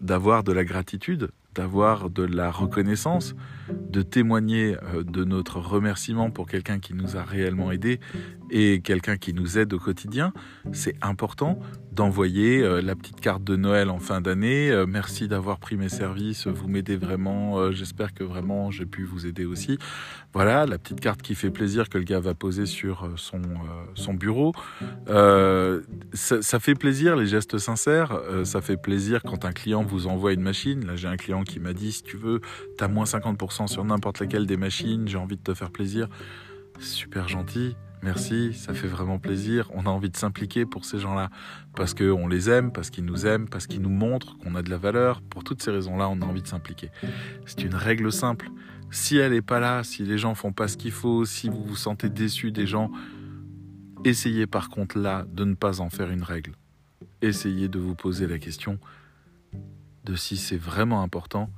[0.00, 3.34] d'avoir de la gratitude, d'avoir de la reconnaissance,
[3.68, 8.00] de témoigner euh, de notre remerciement pour quelqu'un qui nous a réellement aidé
[8.52, 10.32] et quelqu'un qui nous aide au quotidien,
[10.72, 11.58] c'est important
[11.90, 14.70] d'envoyer euh, la petite carte de Noël en fin d'année.
[14.70, 19.26] Euh, merci d'avoir pris mes services, vous m'aidez vraiment, j'espère que vraiment j'ai pu vous
[19.26, 19.78] aider aussi.
[20.34, 23.40] Voilà, la petite carte qui fait plaisir que le gars va poser sur son,
[23.94, 24.52] son bureau.
[25.06, 30.32] Ça, ça, fait plaisir les gestes sincères, ça fait plaisir quand un client vous envoie
[30.32, 30.86] une machine.
[30.86, 32.40] Là j'ai un client qui m'a dit si tu veux,
[32.76, 36.08] t'as moins 50% sur n'importe laquelle des machines, j'ai envie de te faire plaisir.
[36.78, 39.70] Super gentil, merci, ça fait vraiment plaisir.
[39.74, 41.30] On a envie de s'impliquer pour ces gens-là
[41.74, 44.70] parce qu'on les aime, parce qu'ils nous aiment, parce qu'ils nous montrent qu'on a de
[44.70, 45.22] la valeur.
[45.22, 46.90] Pour toutes ces raisons-là, on a envie de s'impliquer.
[47.46, 48.48] C'est une règle simple.
[48.90, 51.64] Si elle n'est pas là, si les gens font pas ce qu'il faut, si vous
[51.64, 52.90] vous sentez déçu des gens,
[54.04, 56.52] essayez par contre là de ne pas en faire une règle.
[57.22, 58.78] Essayez de vous poser la question
[60.04, 61.50] de si c'est vraiment important,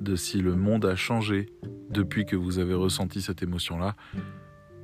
[0.00, 1.48] de si le monde a changé
[1.90, 3.96] depuis que vous avez ressenti cette émotion-là,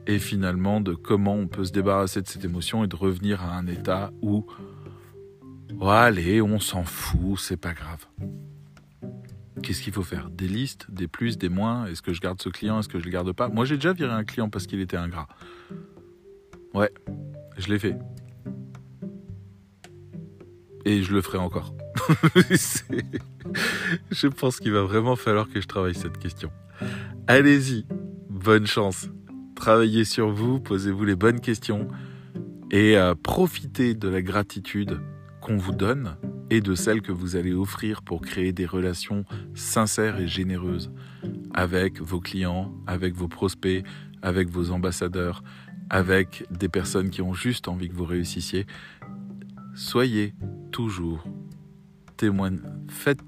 [0.06, 3.56] et finalement de comment on peut se débarrasser de cette émotion et de revenir à
[3.56, 4.46] un état où,
[5.80, 8.06] oh, allez, on s'en fout, c'est pas grave.
[9.62, 10.28] Qu'est-ce qu'il faut faire?
[10.30, 11.86] Des listes, des plus, des moins?
[11.86, 12.80] Est-ce que je garde ce client?
[12.80, 13.48] Est-ce que je le garde pas?
[13.48, 15.28] Moi, j'ai déjà viré un client parce qu'il était ingrat.
[16.74, 16.90] Ouais,
[17.58, 17.96] je l'ai fait.
[20.84, 21.74] Et je le ferai encore.
[24.10, 26.50] je pense qu'il va vraiment falloir que je travaille cette question.
[27.28, 27.86] Allez-y,
[28.28, 29.08] bonne chance.
[29.62, 31.86] Travaillez sur vous, posez-vous les bonnes questions
[32.72, 35.00] et euh, profitez de la gratitude
[35.40, 36.16] qu'on vous donne
[36.50, 40.90] et de celle que vous allez offrir pour créer des relations sincères et généreuses
[41.54, 43.84] avec vos clients, avec vos prospects,
[44.20, 45.44] avec vos ambassadeurs,
[45.90, 48.66] avec des personnes qui ont juste envie que vous réussissiez.
[49.76, 50.34] Soyez
[50.72, 51.22] toujours
[52.16, 52.58] témoigne,
[52.88, 53.20] faites,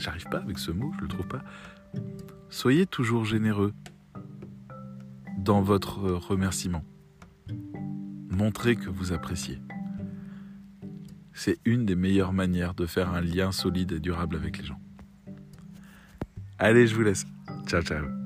[0.00, 1.44] j'arrive pas avec ce mot, je le trouve pas.
[2.50, 3.72] Soyez toujours généreux
[5.38, 6.84] dans votre remerciement.
[8.30, 9.60] Montrez que vous appréciez.
[11.32, 14.80] C'est une des meilleures manières de faire un lien solide et durable avec les gens.
[16.58, 17.26] Allez, je vous laisse.
[17.66, 18.25] Ciao, ciao.